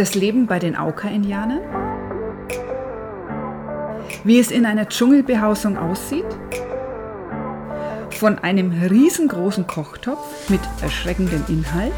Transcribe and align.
Das 0.00 0.14
Leben 0.14 0.46
bei 0.46 0.58
den 0.58 0.76
Auka-Indianern? 0.76 1.60
Wie 4.24 4.40
es 4.40 4.50
in 4.50 4.64
einer 4.64 4.88
Dschungelbehausung 4.88 5.76
aussieht? 5.76 6.24
Von 8.08 8.38
einem 8.38 8.72
riesengroßen 8.72 9.66
Kochtopf 9.66 10.48
mit 10.48 10.62
erschreckendem 10.80 11.44
Inhalt? 11.48 11.92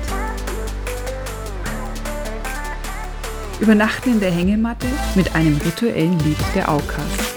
Übernachten 3.60 4.14
in 4.14 4.18
der 4.18 4.32
Hängematte 4.32 4.88
mit 5.14 5.36
einem 5.36 5.58
rituellen 5.58 6.18
Lied 6.18 6.38
der 6.56 6.72
Aukas. 6.72 7.31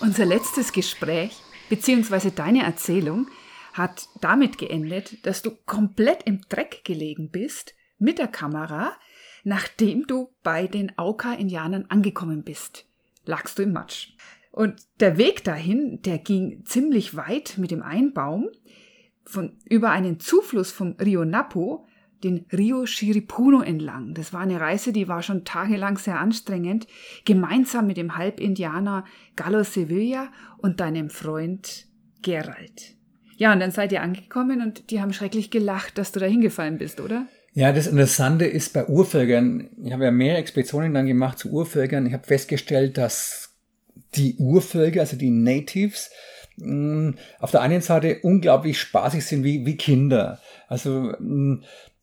Unser 0.00 0.24
letztes 0.24 0.72
Gespräch 0.72 1.42
bzw. 1.68 2.30
deine 2.34 2.62
Erzählung 2.62 3.28
hat 3.74 4.08
damit 4.22 4.56
geendet, 4.56 5.26
dass 5.26 5.42
du 5.42 5.50
komplett 5.66 6.22
im 6.22 6.40
Dreck 6.48 6.84
gelegen 6.84 7.28
bist 7.30 7.74
mit 7.98 8.18
der 8.18 8.28
Kamera, 8.28 8.92
nachdem 9.44 10.06
du 10.06 10.30
bei 10.42 10.66
den 10.66 10.96
Auka-Indianern 10.96 11.84
angekommen 11.90 12.44
bist. 12.44 12.86
Lagst 13.26 13.58
du 13.58 13.62
im 13.62 13.72
Matsch. 13.72 14.14
Und 14.52 14.86
der 15.00 15.18
Weg 15.18 15.44
dahin, 15.44 16.00
der 16.00 16.16
ging 16.16 16.64
ziemlich 16.64 17.14
weit 17.14 17.58
mit 17.58 17.70
dem 17.70 17.82
Einbaum 17.82 18.48
von, 19.24 19.58
über 19.68 19.90
einen 19.90 20.18
Zufluss 20.18 20.72
vom 20.72 20.96
Rio 20.98 21.26
Napo 21.26 21.86
den 22.22 22.46
Rio 22.52 22.86
Shiripuno 22.86 23.62
entlang. 23.62 24.14
Das 24.14 24.32
war 24.32 24.40
eine 24.40 24.60
Reise, 24.60 24.92
die 24.92 25.08
war 25.08 25.22
schon 25.22 25.44
tagelang 25.44 25.98
sehr 25.98 26.18
anstrengend, 26.18 26.86
gemeinsam 27.24 27.86
mit 27.86 27.96
dem 27.96 28.16
Halbindianer 28.16 29.04
Gallo 29.36 29.62
Sevilla 29.62 30.28
und 30.58 30.80
deinem 30.80 31.10
Freund 31.10 31.86
Gerald. 32.22 32.96
Ja, 33.36 33.52
und 33.52 33.60
dann 33.60 33.70
seid 33.70 33.92
ihr 33.92 34.02
angekommen 34.02 34.60
und 34.60 34.90
die 34.90 35.00
haben 35.00 35.14
schrecklich 35.14 35.50
gelacht, 35.50 35.96
dass 35.96 36.12
du 36.12 36.20
da 36.20 36.26
hingefallen 36.26 36.76
bist, 36.76 37.00
oder? 37.00 37.26
Ja, 37.54 37.72
das 37.72 37.86
Interessante 37.86 38.44
ist 38.44 38.74
bei 38.74 38.86
Urvölkern, 38.86 39.70
ich 39.82 39.92
habe 39.92 40.04
ja 40.04 40.10
mehrere 40.10 40.38
Expeditionen 40.38 40.92
dann 40.92 41.06
gemacht 41.06 41.38
zu 41.38 41.50
Urvölkern, 41.50 42.06
ich 42.06 42.12
habe 42.12 42.26
festgestellt, 42.26 42.98
dass 42.98 43.56
die 44.14 44.36
Urvölker, 44.36 45.00
also 45.00 45.16
die 45.16 45.30
Natives, 45.30 46.10
auf 46.58 47.50
der 47.50 47.62
einen 47.62 47.80
Seite 47.80 48.18
unglaublich 48.22 48.78
spaßig 48.78 49.24
sind 49.24 49.44
wie, 49.44 49.64
wie 49.64 49.78
Kinder. 49.78 50.40
Also 50.68 51.14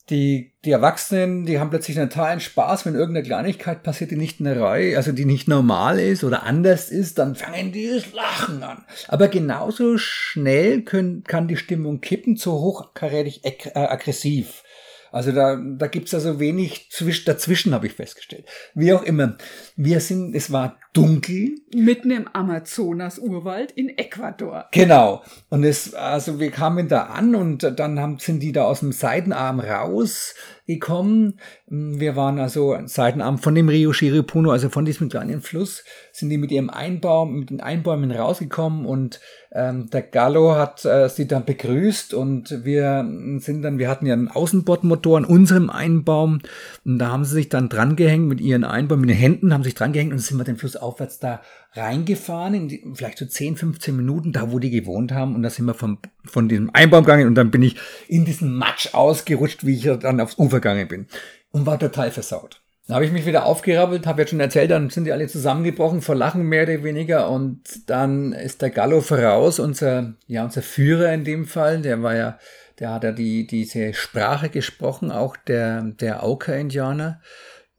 die, 0.10 0.54
die 0.64 0.72
Erwachsenen, 0.72 1.46
die 1.46 1.60
haben 1.60 1.70
plötzlich 1.70 2.00
einen 2.00 2.10
totalen 2.10 2.40
Spaß, 2.40 2.86
wenn 2.86 2.96
irgendeine 2.96 3.26
Kleinigkeit 3.26 3.84
passiert, 3.84 4.12
die 4.12 4.16
nicht 4.16 4.40
in 4.40 4.46
der 4.46 4.60
Reihe, 4.60 4.96
also 4.96 5.12
die 5.12 5.26
nicht 5.26 5.48
normal 5.48 6.00
ist 6.00 6.24
oder 6.24 6.44
anders 6.44 6.90
ist, 6.90 7.18
dann 7.18 7.36
fangen 7.36 7.72
die 7.72 7.90
das 7.90 8.14
Lachen 8.14 8.64
an. 8.64 8.86
Aber 9.10 9.28
genauso 9.28 9.98
schnell 9.98 10.84
können, 10.84 11.24
kann 11.24 11.48
die 11.48 11.58
Stimmung 11.58 12.00
kippen, 12.00 12.38
zu 12.38 12.54
hochkarätig 12.54 13.42
äh, 13.44 13.70
aggressiv. 13.74 14.64
Also 15.12 15.32
da, 15.32 15.56
da 15.56 15.88
gibt's 15.88 16.14
also 16.14 16.40
wenig 16.40 16.90
zwisch, 16.92 17.26
dazwischen, 17.26 17.74
habe 17.74 17.88
ich 17.88 17.94
festgestellt. 17.94 18.46
Wie 18.76 18.94
auch 18.94 19.04
immer. 19.04 19.38
Wir 19.76 20.00
sind, 20.00 20.36
es 20.36 20.52
war 20.52 20.78
dunkel. 20.98 21.56
Mitten 21.76 22.12
im 22.12 22.28
Amazonas-Urwald 22.32 23.72
in 23.72 23.98
Ecuador. 23.98 24.66
Genau. 24.72 25.22
Und 25.50 25.64
es, 25.64 25.94
also 25.94 26.40
wir 26.40 26.50
kamen 26.50 26.88
da 26.88 27.04
an 27.04 27.36
und 27.36 27.80
dann 27.80 28.00
haben, 28.00 28.18
sind 28.20 28.42
die 28.42 28.52
da 28.52 28.64
aus 28.64 28.80
dem 28.80 28.92
Seitenarm 28.92 29.60
rausgekommen. 29.60 31.40
Wir 31.68 32.16
waren 32.16 32.40
also 32.40 32.78
Seitenarm 32.86 33.38
von 33.38 33.54
dem 33.54 33.70
Rio 33.70 33.92
Chiripuno, 33.92 34.52
also 34.52 34.70
von 34.70 34.86
diesem 34.86 35.10
kleinen 35.10 35.42
Fluss, 35.42 35.84
sind 36.12 36.30
die 36.30 36.38
mit 36.38 36.52
ihrem 36.52 36.70
Einbaum, 36.70 37.40
mit 37.40 37.50
den 37.52 37.62
Einbäumen 37.62 38.12
rausgekommen 38.12 38.86
und 38.86 39.20
ähm, 39.52 39.90
der 39.90 40.02
Gallo 40.02 40.56
hat 40.56 40.84
äh, 40.86 41.10
sie 41.10 41.28
dann 41.28 41.46
begrüßt 41.46 42.14
und 42.14 42.66
wir 42.66 43.06
sind 43.40 43.62
dann, 43.62 43.80
wir 43.80 43.90
hatten 43.90 44.06
ja 44.06 44.14
einen 44.14 44.28
Außenbordmotor 44.28 45.18
an 45.18 45.26
unserem 45.26 45.70
Einbaum 45.70 46.40
und 46.86 47.00
da 47.00 47.12
haben 47.12 47.26
sie 47.26 47.36
sich 47.36 47.50
dann 47.50 47.70
drangehängt 47.70 48.28
mit 48.28 48.42
ihren 48.42 48.64
Einbäumen, 48.64 49.02
mit 49.02 49.10
den 49.12 49.18
Händen 49.18 49.54
haben 49.54 49.64
sich 49.64 49.76
drangehängt 49.76 50.12
und 50.12 50.20
sind 50.20 50.38
wir 50.38 50.44
den 50.44 50.58
Fluss 50.58 50.76
aufwärts 50.88 51.20
da 51.20 51.42
reingefahren, 51.74 52.54
in 52.54 52.68
die, 52.68 52.84
vielleicht 52.94 53.18
so 53.18 53.26
10, 53.26 53.58
15 53.58 53.96
Minuten, 53.96 54.32
da 54.32 54.52
wo 54.52 54.60
die 54.60 54.72
gewohnt 54.72 55.12
haben 55.12 55.36
und 55.36 55.44
da 55.44 55.50
sind 55.50 55.66
wir 55.66 55.74
vom, 55.74 56.00
von 56.26 56.50
diesem 56.50 56.70
Einbaum 56.74 57.04
gegangen 57.04 57.28
und 57.28 57.36
dann 57.36 57.52
bin 57.52 57.62
ich 57.62 57.76
in 58.08 58.26
diesen 58.26 58.54
Matsch 58.54 58.94
ausgerutscht, 58.94 59.66
wie 59.66 59.76
ich 59.76 60.00
dann 60.00 60.20
aufs 60.20 60.38
Ufer 60.38 60.58
gegangen 60.58 60.88
bin 60.88 61.08
und 61.52 61.66
war 61.66 61.80
total 61.80 62.12
versaut. 62.12 62.62
Dann 62.88 62.96
habe 62.96 63.06
ich 63.06 63.12
mich 63.12 63.26
wieder 63.26 63.46
aufgerappelt, 63.46 64.08
habe 64.08 64.22
jetzt 64.22 64.30
schon 64.30 64.40
erzählt, 64.40 64.72
dann 64.72 64.90
sind 64.90 65.04
die 65.04 65.12
alle 65.12 65.28
zusammengebrochen 65.28 66.02
vor 66.02 66.16
Lachen 66.16 66.44
mehr 66.44 66.64
oder 66.64 66.84
weniger 66.84 67.30
und 67.30 67.90
dann 67.90 68.32
ist 68.32 68.62
der 68.62 68.70
Gallo 68.70 69.02
voraus, 69.02 69.60
unser, 69.60 70.14
ja, 70.26 70.46
unser 70.46 70.62
Führer 70.62 71.14
in 71.14 71.26
dem 71.26 71.46
Fall, 71.46 71.82
der 71.82 72.02
war 72.02 72.16
ja, 72.16 72.40
der 72.80 72.94
hat 72.94 73.04
ja 73.04 73.12
die, 73.12 73.46
diese 73.46 73.94
Sprache 73.94 74.50
gesprochen, 74.50 75.12
auch 75.12 75.36
der, 75.36 75.82
der 75.82 76.24
Auka-Indianer. 76.24 77.22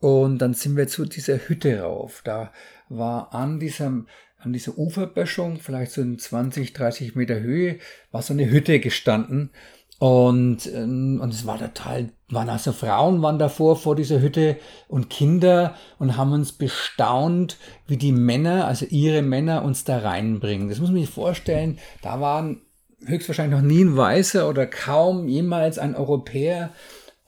Und 0.00 0.38
dann 0.38 0.54
sind 0.54 0.76
wir 0.76 0.86
zu 0.86 1.06
dieser 1.06 1.36
Hütte 1.36 1.80
rauf. 1.80 2.22
Da 2.24 2.52
war 2.88 3.34
an 3.34 3.60
diesem, 3.60 4.06
an 4.38 4.52
dieser 4.52 4.78
Uferböschung, 4.78 5.58
vielleicht 5.58 5.92
so 5.92 6.00
in 6.00 6.18
20, 6.18 6.72
30 6.72 7.14
Meter 7.14 7.40
Höhe, 7.40 7.78
war 8.10 8.22
so 8.22 8.32
eine 8.32 8.50
Hütte 8.50 8.80
gestanden. 8.80 9.50
Und, 9.98 10.72
ähm, 10.72 11.18
und 11.20 11.34
es 11.34 11.44
war 11.44 11.58
total, 11.58 12.10
waren 12.28 12.48
also 12.48 12.70
Frauen 12.70 13.20
waren 13.20 13.40
davor 13.40 13.74
vor 13.74 13.96
dieser 13.96 14.20
Hütte 14.20 14.56
und 14.86 15.10
Kinder 15.10 15.74
und 15.98 16.16
haben 16.16 16.32
uns 16.32 16.52
bestaunt, 16.52 17.56
wie 17.88 17.96
die 17.96 18.12
Männer, 18.12 18.66
also 18.66 18.86
ihre 18.86 19.22
Männer 19.22 19.64
uns 19.64 19.82
da 19.82 19.98
reinbringen. 19.98 20.68
Das 20.68 20.78
muss 20.78 20.90
man 20.90 21.00
sich 21.00 21.10
vorstellen. 21.10 21.78
Da 22.00 22.20
waren 22.20 22.62
höchstwahrscheinlich 23.04 23.60
noch 23.60 23.66
nie 23.66 23.82
ein 23.82 23.96
Weißer 23.96 24.48
oder 24.48 24.66
kaum 24.66 25.26
jemals 25.26 25.78
ein 25.78 25.96
Europäer. 25.96 26.72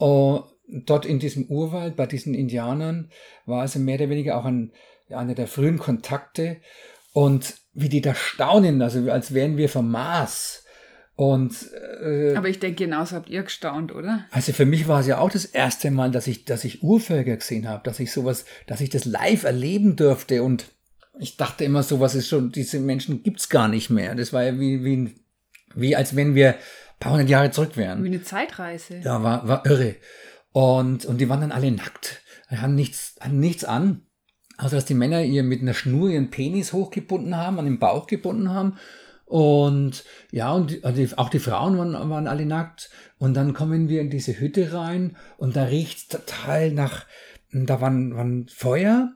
Uh, 0.00 0.44
dort 0.68 1.04
in 1.04 1.18
diesem 1.18 1.44
Urwald 1.46 1.96
bei 1.96 2.06
diesen 2.06 2.34
Indianern 2.34 3.10
war 3.46 3.62
also 3.62 3.78
mehr 3.78 3.96
oder 3.96 4.08
weniger 4.08 4.38
auch 4.38 4.44
ein, 4.44 4.72
einer 5.14 5.34
der 5.34 5.46
frühen 5.46 5.78
Kontakte. 5.78 6.58
Und 7.12 7.54
wie 7.72 7.88
die 7.88 8.00
da 8.00 8.14
staunen, 8.14 8.82
also 8.82 9.10
als 9.10 9.34
wären 9.34 9.56
wir 9.56 9.68
vom 9.68 9.90
Mars 9.90 10.60
und, 11.20 11.70
äh, 12.02 12.34
Aber 12.34 12.48
ich 12.48 12.60
denke, 12.60 12.84
genauso 12.84 13.14
habt 13.14 13.28
ihr 13.28 13.42
gestaunt, 13.42 13.94
oder? 13.94 14.24
Also 14.30 14.54
für 14.54 14.64
mich 14.64 14.88
war 14.88 15.00
es 15.00 15.06
ja 15.06 15.18
auch 15.18 15.28
das 15.28 15.44
erste 15.44 15.90
Mal, 15.90 16.10
dass 16.10 16.26
ich, 16.26 16.46
dass 16.46 16.64
ich 16.64 16.82
Urvölker 16.82 17.36
gesehen 17.36 17.68
habe, 17.68 17.82
dass 17.84 18.00
ich 18.00 18.10
sowas, 18.10 18.46
dass 18.66 18.80
ich 18.80 18.88
das 18.88 19.04
live 19.04 19.44
erleben 19.44 19.96
durfte. 19.96 20.42
Und 20.42 20.64
ich 21.18 21.36
dachte 21.36 21.64
immer, 21.64 21.82
sowas 21.82 22.14
ist 22.14 22.26
schon, 22.26 22.52
diese 22.52 22.80
Menschen 22.80 23.22
gibt's 23.22 23.50
gar 23.50 23.68
nicht 23.68 23.90
mehr. 23.90 24.14
Das 24.14 24.32
war 24.32 24.44
ja 24.44 24.58
wie, 24.58 24.82
wie, 24.82 25.14
wie 25.74 25.94
als 25.94 26.16
wenn 26.16 26.34
wir 26.34 26.54
ein 26.54 26.60
paar 27.00 27.12
hundert 27.12 27.28
Jahre 27.28 27.50
zurück 27.50 27.76
wären. 27.76 28.02
Wie 28.02 28.08
eine 28.08 28.22
Zeitreise. 28.22 29.00
Ja, 29.04 29.22
war, 29.22 29.46
war 29.46 29.66
irre. 29.66 29.96
Und, 30.52 31.04
und 31.04 31.18
die 31.18 31.28
waren 31.28 31.42
dann 31.42 31.52
alle 31.52 31.70
nackt. 31.70 32.22
Die 32.50 32.56
haben 32.56 32.74
nichts, 32.74 33.16
haben 33.20 33.38
nichts 33.38 33.64
an. 33.64 34.06
Außer 34.60 34.76
dass 34.76 34.84
die 34.84 34.94
Männer 34.94 35.22
ihr 35.22 35.42
mit 35.42 35.62
einer 35.62 35.74
Schnur 35.74 36.10
ihren 36.10 36.30
Penis 36.30 36.72
hochgebunden 36.72 37.36
haben, 37.36 37.58
an 37.58 37.64
den 37.64 37.78
Bauch 37.78 38.06
gebunden 38.06 38.50
haben 38.50 38.76
und 39.30 40.02
ja, 40.32 40.52
und 40.52 40.72
die, 40.72 41.16
auch 41.16 41.28
die 41.28 41.38
Frauen 41.38 41.78
waren, 41.78 42.10
waren 42.10 42.26
alle 42.26 42.44
nackt. 42.46 42.90
Und 43.18 43.34
dann 43.34 43.54
kommen 43.54 43.88
wir 43.88 44.00
in 44.00 44.10
diese 44.10 44.40
Hütte 44.40 44.72
rein 44.72 45.16
und 45.38 45.54
da 45.54 45.64
riecht's 45.64 46.08
total 46.08 46.72
nach, 46.72 47.06
da 47.52 47.80
waren, 47.80 48.16
waren 48.16 48.48
Feuer 48.48 49.12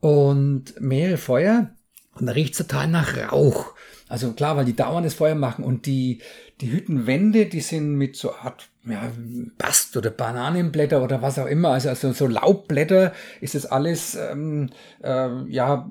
und 0.00 0.78
mehrere 0.82 1.16
Feuer 1.16 1.70
und 2.12 2.26
da 2.26 2.32
riecht's 2.32 2.58
total 2.58 2.88
nach 2.88 3.16
Rauch. 3.32 3.72
Also 4.06 4.34
klar, 4.34 4.58
weil 4.58 4.66
die 4.66 4.76
dauernd 4.76 5.06
das 5.06 5.14
Feuer 5.14 5.34
machen 5.34 5.64
und 5.64 5.86
die, 5.86 6.20
die 6.60 6.72
Hüttenwände, 6.72 7.46
die 7.46 7.60
sind 7.60 7.96
mit 7.96 8.16
so 8.16 8.34
Art 8.34 8.68
ja, 8.84 9.10
Bast 9.58 9.96
oder 9.96 10.10
Bananenblätter 10.10 11.02
oder 11.02 11.22
was 11.22 11.38
auch 11.38 11.46
immer, 11.46 11.70
also, 11.70 11.88
also 11.88 12.12
so 12.12 12.26
Laubblätter 12.26 13.12
ist 13.40 13.54
das 13.54 13.66
alles 13.66 14.14
ähm, 14.14 14.70
äh, 15.02 15.28
ja 15.48 15.88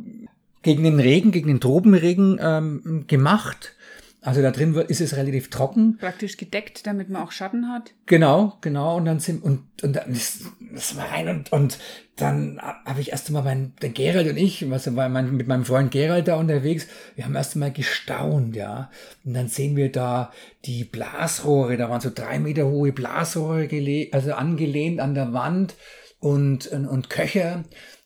gegen 0.62 0.84
den 0.84 1.00
Regen, 1.00 1.32
gegen 1.32 1.48
den 1.48 1.60
Tropenregen 1.60 2.40
ähm, 2.42 3.06
gemacht. 3.08 3.76
Also 4.24 4.42
da 4.42 4.52
drin 4.52 4.74
ist 4.88 5.02
es 5.02 5.18
relativ 5.18 5.50
trocken. 5.50 5.98
Praktisch 5.98 6.38
gedeckt, 6.38 6.88
damit 6.88 7.10
man 7.10 7.22
auch 7.22 7.32
Schatten 7.32 7.68
hat. 7.68 7.94
Genau, 8.06 8.58
genau. 8.62 8.96
Und 8.96 9.04
dann 9.04 9.20
sind 9.20 9.44
und 9.44 9.64
und 9.84 9.96
dann 9.98 10.12
ist 10.12 10.46
das 10.74 10.96
war 10.96 11.12
rein 11.12 11.28
und 11.28 11.52
und 11.52 11.78
dann 12.16 12.60
habe 12.62 13.02
ich 13.02 13.12
erst 13.12 13.28
einmal 13.28 13.44
mein 13.44 13.74
der 13.82 13.90
Gerald 13.90 14.30
und 14.30 14.38
ich, 14.38 14.70
was 14.70 14.96
war 14.96 15.10
mein, 15.10 15.36
mit 15.36 15.48
meinem 15.48 15.66
Freund 15.66 15.92
Gerald 15.92 16.30
da 16.30 16.36
unterwegs. 16.36 16.88
Wir 17.16 17.26
haben 17.26 17.36
erst 17.36 17.56
einmal 17.56 17.74
gestaunt, 17.74 18.56
ja. 18.56 18.90
Und 19.26 19.34
dann 19.34 19.50
sehen 19.50 19.76
wir 19.76 19.92
da 19.92 20.32
die 20.64 20.86
Blasrohre. 20.86 21.76
Da 21.76 21.90
waren 21.90 22.02
so 22.02 22.12
drei 22.14 22.40
Meter 22.40 22.68
hohe 22.68 22.94
Blasrohre 22.94 23.68
also 24.14 24.34
angelehnt 24.34 25.02
an 25.02 25.16
der 25.16 25.34
Wand 25.34 25.76
und 26.20 26.68
und, 26.68 26.88
und 26.88 27.10
Köcher, 27.10 27.64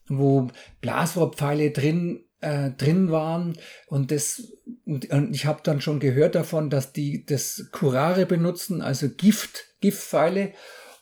wo 0.07 0.47
Blasrohrpfeile 0.81 1.69
drin 1.69 2.26
äh, 2.41 2.71
drin 2.71 3.11
waren 3.11 3.57
und 3.87 4.11
das 4.11 4.53
und, 4.85 5.09
und 5.11 5.35
ich 5.35 5.45
habe 5.45 5.59
dann 5.63 5.81
schon 5.81 5.99
gehört 5.99 6.35
davon, 6.35 6.69
dass 6.69 6.93
die 6.93 7.25
das 7.25 7.69
Curare 7.71 8.25
benutzen, 8.25 8.81
also 8.81 9.09
Gift, 9.09 9.65
Giftpfeile. 9.81 10.53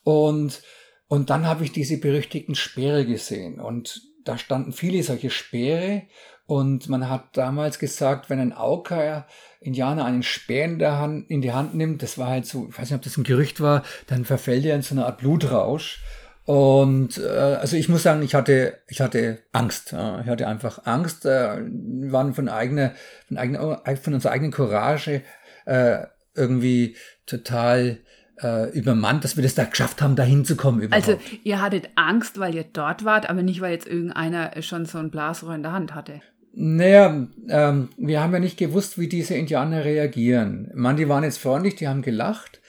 Und, 0.03 0.61
und 1.07 1.29
dann 1.29 1.45
habe 1.45 1.63
ich 1.63 1.71
diese 1.71 1.97
berüchtigten 1.97 2.55
Speere 2.55 3.05
gesehen. 3.05 3.59
Und 3.59 4.01
da 4.23 4.37
standen 4.37 4.73
viele 4.73 5.03
solche 5.03 5.29
Speere. 5.29 6.03
Und 6.47 6.89
man 6.89 7.09
hat 7.09 7.37
damals 7.37 7.79
gesagt, 7.79 8.29
wenn 8.29 8.39
ein 8.39 8.53
Auka-Indianer 8.53 10.05
einen 10.05 10.23
Speer 10.23 10.65
in, 10.65 10.79
der 10.79 10.99
Hand, 10.99 11.29
in 11.29 11.41
die 11.41 11.53
Hand 11.53 11.75
nimmt, 11.75 12.03
das 12.03 12.17
war 12.17 12.27
halt 12.27 12.45
so, 12.45 12.67
ich 12.69 12.77
weiß 12.77 12.89
nicht, 12.89 12.97
ob 12.97 13.03
das 13.03 13.17
ein 13.17 13.23
Gerücht 13.23 13.61
war, 13.61 13.83
dann 14.07 14.25
verfällt 14.25 14.65
er 14.65 14.75
in 14.75 14.83
so 14.83 14.95
eine 14.95 15.05
Art 15.05 15.19
Blutrausch. 15.19 16.03
Und 16.45 17.17
äh, 17.17 17.27
also 17.27 17.75
ich 17.75 17.89
muss 17.89 18.03
sagen, 18.03 18.21
ich 18.21 18.35
hatte, 18.35 18.77
ich 18.87 19.01
hatte 19.01 19.39
Angst. 19.51 19.91
Ja. 19.91 20.21
Ich 20.21 20.27
hatte 20.27 20.47
einfach 20.47 20.85
Angst. 20.85 21.25
Äh, 21.25 21.57
wir 21.65 22.11
waren 22.11 22.33
von 22.33 22.49
eigener, 22.49 22.93
von 23.27 23.37
eigener, 23.37 23.81
von 24.01 24.13
unserer 24.13 24.31
eigenen 24.31 24.51
Courage 24.51 25.21
äh, 25.65 26.05
irgendwie 26.35 26.95
total 27.25 27.97
äh, 28.41 28.69
übermannt, 28.71 29.23
dass 29.23 29.37
wir 29.37 29.43
das 29.43 29.55
da 29.55 29.63
geschafft 29.63 30.01
haben, 30.01 30.15
da 30.15 30.23
hinzukommen 30.23 30.81
überhaupt. 30.81 31.07
Also 31.07 31.19
ihr 31.43 31.61
hattet 31.61 31.89
Angst, 31.95 32.39
weil 32.39 32.53
ihr 32.53 32.65
dort 32.71 33.05
wart, 33.05 33.29
aber 33.29 33.41
nicht, 33.41 33.61
weil 33.61 33.71
jetzt 33.71 33.87
irgendeiner 33.87 34.61
schon 34.61 34.85
so 34.85 34.99
ein 34.99 35.09
Blasrohr 35.09 35.55
in 35.55 35.63
der 35.63 35.71
Hand 35.71 35.95
hatte. 35.95 36.21
Naja, 36.53 37.27
ähm, 37.49 37.89
wir 37.97 38.21
haben 38.21 38.33
ja 38.33 38.39
nicht 38.39 38.57
gewusst, 38.57 38.97
wie 38.97 39.09
diese 39.09 39.35
Indianer 39.35 39.83
reagieren. 39.83 40.71
Man, 40.73 40.95
die 40.95 41.09
waren 41.09 41.23
jetzt 41.23 41.39
freundlich, 41.39 41.75
die 41.75 41.87
haben 41.87 42.01
gelacht, 42.01 42.61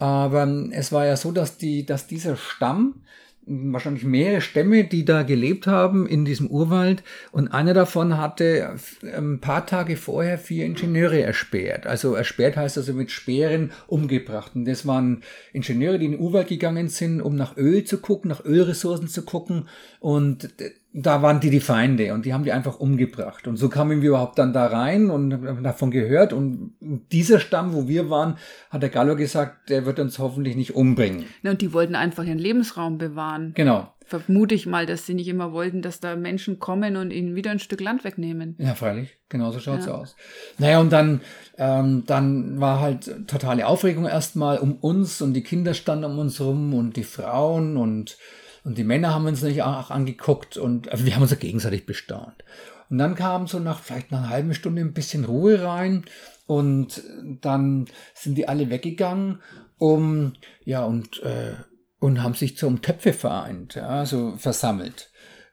aber 0.00 0.48
es 0.72 0.92
war 0.92 1.06
ja 1.06 1.16
so, 1.16 1.30
dass 1.30 1.58
die, 1.58 1.86
dass 1.86 2.06
dieser 2.06 2.36
Stamm 2.36 3.02
wahrscheinlich 3.46 4.04
mehrere 4.04 4.40
Stämme, 4.40 4.84
die 4.84 5.04
da 5.04 5.22
gelebt 5.22 5.66
haben 5.66 6.06
in 6.06 6.24
diesem 6.24 6.46
Urwald. 6.46 7.02
Und 7.32 7.48
einer 7.48 7.74
davon 7.74 8.16
hatte 8.16 8.76
ein 9.02 9.40
paar 9.40 9.66
Tage 9.66 9.96
vorher 9.96 10.38
vier 10.38 10.64
Ingenieure 10.64 11.20
ersperrt. 11.20 11.86
Also 11.86 12.14
ersperrt 12.14 12.56
heißt 12.56 12.78
also 12.78 12.92
mit 12.94 13.10
Speeren 13.10 13.72
umgebracht. 13.88 14.52
Und 14.54 14.66
das 14.66 14.86
waren 14.86 15.22
Ingenieure, 15.52 15.98
die 15.98 16.06
in 16.06 16.12
den 16.12 16.20
Urwald 16.20 16.48
gegangen 16.48 16.88
sind, 16.88 17.20
um 17.20 17.34
nach 17.34 17.56
Öl 17.56 17.84
zu 17.84 17.98
gucken, 17.98 18.28
nach 18.28 18.44
Ölressourcen 18.44 19.08
zu 19.08 19.22
gucken. 19.22 19.68
Und 19.98 20.48
da 20.92 21.22
waren 21.22 21.38
die 21.38 21.50
die 21.50 21.60
Feinde 21.60 22.12
und 22.14 22.26
die 22.26 22.34
haben 22.34 22.42
die 22.42 22.50
einfach 22.50 22.80
umgebracht. 22.80 23.46
Und 23.46 23.56
so 23.56 23.68
kamen 23.68 24.02
wir 24.02 24.08
überhaupt 24.08 24.38
dann 24.38 24.52
da 24.52 24.66
rein 24.66 25.10
und 25.10 25.32
haben 25.32 25.62
davon 25.62 25.92
gehört. 25.92 26.32
Und 26.32 26.74
dieser 27.12 27.38
Stamm, 27.38 27.74
wo 27.74 27.86
wir 27.86 28.10
waren, 28.10 28.36
hat 28.70 28.82
der 28.82 28.88
Gallo 28.88 29.14
gesagt, 29.14 29.70
der 29.70 29.86
wird 29.86 30.00
uns 30.00 30.18
hoffentlich 30.18 30.56
nicht 30.56 30.74
umbringen. 30.74 31.26
Ja, 31.42 31.52
und 31.52 31.62
die 31.62 31.72
wollten 31.72 31.94
einfach 31.94 32.24
ihren 32.24 32.38
Lebensraum 32.38 32.98
bewahren. 32.98 33.52
Genau. 33.54 33.92
Vermute 34.04 34.56
ich 34.56 34.66
mal, 34.66 34.86
dass 34.86 35.06
sie 35.06 35.14
nicht 35.14 35.28
immer 35.28 35.52
wollten, 35.52 35.82
dass 35.82 36.00
da 36.00 36.16
Menschen 36.16 36.58
kommen 36.58 36.96
und 36.96 37.12
ihnen 37.12 37.36
wieder 37.36 37.52
ein 37.52 37.60
Stück 37.60 37.80
Land 37.80 38.02
wegnehmen. 38.02 38.56
Ja, 38.58 38.74
freilich. 38.74 39.16
Genau 39.28 39.52
so 39.52 39.60
schaut's 39.60 39.86
ja. 39.86 39.92
aus. 39.92 40.16
Naja, 40.58 40.80
und 40.80 40.90
dann, 40.90 41.20
ähm, 41.56 42.02
dann 42.08 42.60
war 42.60 42.80
halt 42.80 43.28
totale 43.28 43.68
Aufregung 43.68 44.06
erstmal 44.06 44.58
um 44.58 44.74
uns 44.74 45.22
und 45.22 45.34
die 45.34 45.44
Kinder 45.44 45.74
standen 45.74 46.06
um 46.06 46.18
uns 46.18 46.40
rum 46.40 46.74
und 46.74 46.96
die 46.96 47.04
Frauen 47.04 47.76
und 47.76 48.18
und 48.64 48.78
die 48.78 48.84
Männer 48.84 49.14
haben 49.14 49.26
uns 49.26 49.42
nicht 49.42 49.62
auch 49.62 49.90
angeguckt 49.90 50.56
und 50.56 50.90
also 50.90 51.04
wir 51.04 51.14
haben 51.14 51.22
uns 51.22 51.30
ja 51.30 51.36
gegenseitig 51.36 51.86
bestaunt. 51.86 52.44
Und 52.88 52.98
dann 52.98 53.14
kam 53.14 53.46
so 53.46 53.58
nach 53.58 53.80
vielleicht 53.80 54.12
einer 54.12 54.28
halben 54.28 54.52
Stunde 54.54 54.82
ein 54.82 54.92
bisschen 54.92 55.24
Ruhe 55.24 55.62
rein 55.62 56.04
und 56.46 57.02
dann 57.40 57.86
sind 58.14 58.36
die 58.36 58.48
alle 58.48 58.68
weggegangen, 58.70 59.40
um 59.78 60.34
ja 60.64 60.84
und 60.84 61.22
äh, 61.22 61.54
und 62.00 62.22
haben 62.22 62.34
sich 62.34 62.56
zum 62.56 62.82
Töpfe 62.82 63.12
vereint, 63.12 63.74
ja, 63.74 64.04
so 64.06 64.34
versammelt. 64.36 65.10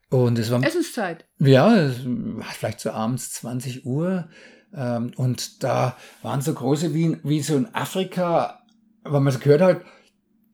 Und 0.09 0.39
es 0.39 0.49
war 0.49 0.63
Essenszeit. 0.63 1.25
Ja, 1.39 1.75
es 1.75 1.99
war 2.05 2.45
vielleicht 2.45 2.79
so 2.79 2.91
abends 2.91 3.33
20 3.33 3.85
Uhr. 3.85 4.29
Ähm, 4.73 5.11
und 5.17 5.63
da 5.63 5.97
waren 6.21 6.41
so 6.41 6.53
große 6.53 6.93
wie, 6.93 7.17
wie 7.23 7.41
so 7.41 7.57
in 7.57 7.73
Afrika, 7.75 8.61
weil 9.03 9.21
man 9.21 9.33
es 9.33 9.39
gehört 9.39 9.61
hat, 9.61 9.81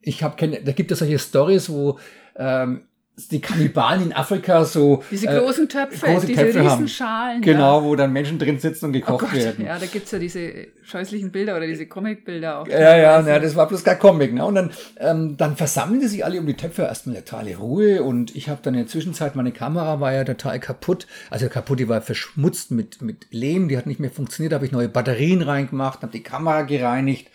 ich 0.00 0.22
habe 0.22 0.36
keine, 0.36 0.62
da 0.62 0.72
gibt 0.72 0.90
es 0.90 0.98
solche 0.98 1.18
Stories, 1.18 1.70
wo 1.70 1.98
ähm, 2.36 2.82
die 3.16 3.40
Kannibalen 3.40 4.02
in 4.02 4.12
Afrika 4.12 4.64
so 4.64 5.04
diese 5.08 5.28
äh, 5.28 5.38
großen 5.38 5.68
Töpfe, 5.68 6.04
große 6.04 6.26
diese 6.26 6.42
Töpfe 6.42 6.62
Riesenschalen. 6.62 7.42
Genau, 7.42 7.78
ja. 7.78 7.84
wo 7.84 7.94
dann 7.94 8.12
Menschen 8.12 8.40
drin 8.40 8.58
sitzen 8.58 8.86
und 8.86 8.92
gekocht 8.92 9.28
oh 9.30 9.36
werden. 9.36 9.64
Ja, 9.64 9.78
da 9.78 9.86
gibt's 9.86 10.10
ja 10.10 10.18
diese 10.18 10.66
scheußlichen 10.82 11.30
Bilder 11.30 11.56
oder 11.56 11.66
diese 11.66 11.86
Comicbilder 11.86 12.58
auch. 12.58 12.66
Ja, 12.66 12.96
ja, 12.96 13.20
ja, 13.20 13.38
das 13.38 13.54
war 13.54 13.68
bloß 13.68 13.84
gar 13.84 13.94
Comic. 13.94 14.34
Ne? 14.34 14.44
Und 14.44 14.56
dann, 14.56 14.70
ähm, 14.98 15.36
dann 15.36 15.56
versammeln 15.56 16.00
die 16.00 16.08
sich 16.08 16.24
alle 16.24 16.40
um 16.40 16.46
die 16.46 16.54
Töpfe, 16.54 16.82
erstmal 16.82 17.16
totale 17.16 17.56
Ruhe 17.56 18.02
und 18.02 18.34
ich 18.34 18.48
habe 18.48 18.60
dann 18.62 18.74
in 18.74 18.80
der 18.80 18.88
Zwischenzeit, 18.88 19.36
meine 19.36 19.52
Kamera 19.52 20.00
war 20.00 20.12
ja 20.12 20.24
total 20.24 20.58
kaputt, 20.58 21.06
also 21.30 21.48
kaputt, 21.48 21.78
die 21.78 21.88
war 21.88 22.02
verschmutzt 22.02 22.72
mit, 22.72 23.00
mit 23.00 23.28
Lehm, 23.30 23.68
die 23.68 23.78
hat 23.78 23.86
nicht 23.86 24.00
mehr 24.00 24.10
funktioniert, 24.10 24.52
habe 24.52 24.66
ich 24.66 24.72
neue 24.72 24.88
Batterien 24.88 25.42
reingemacht, 25.42 26.02
habe 26.02 26.12
die 26.12 26.24
Kamera 26.24 26.62
gereinigt 26.62 27.28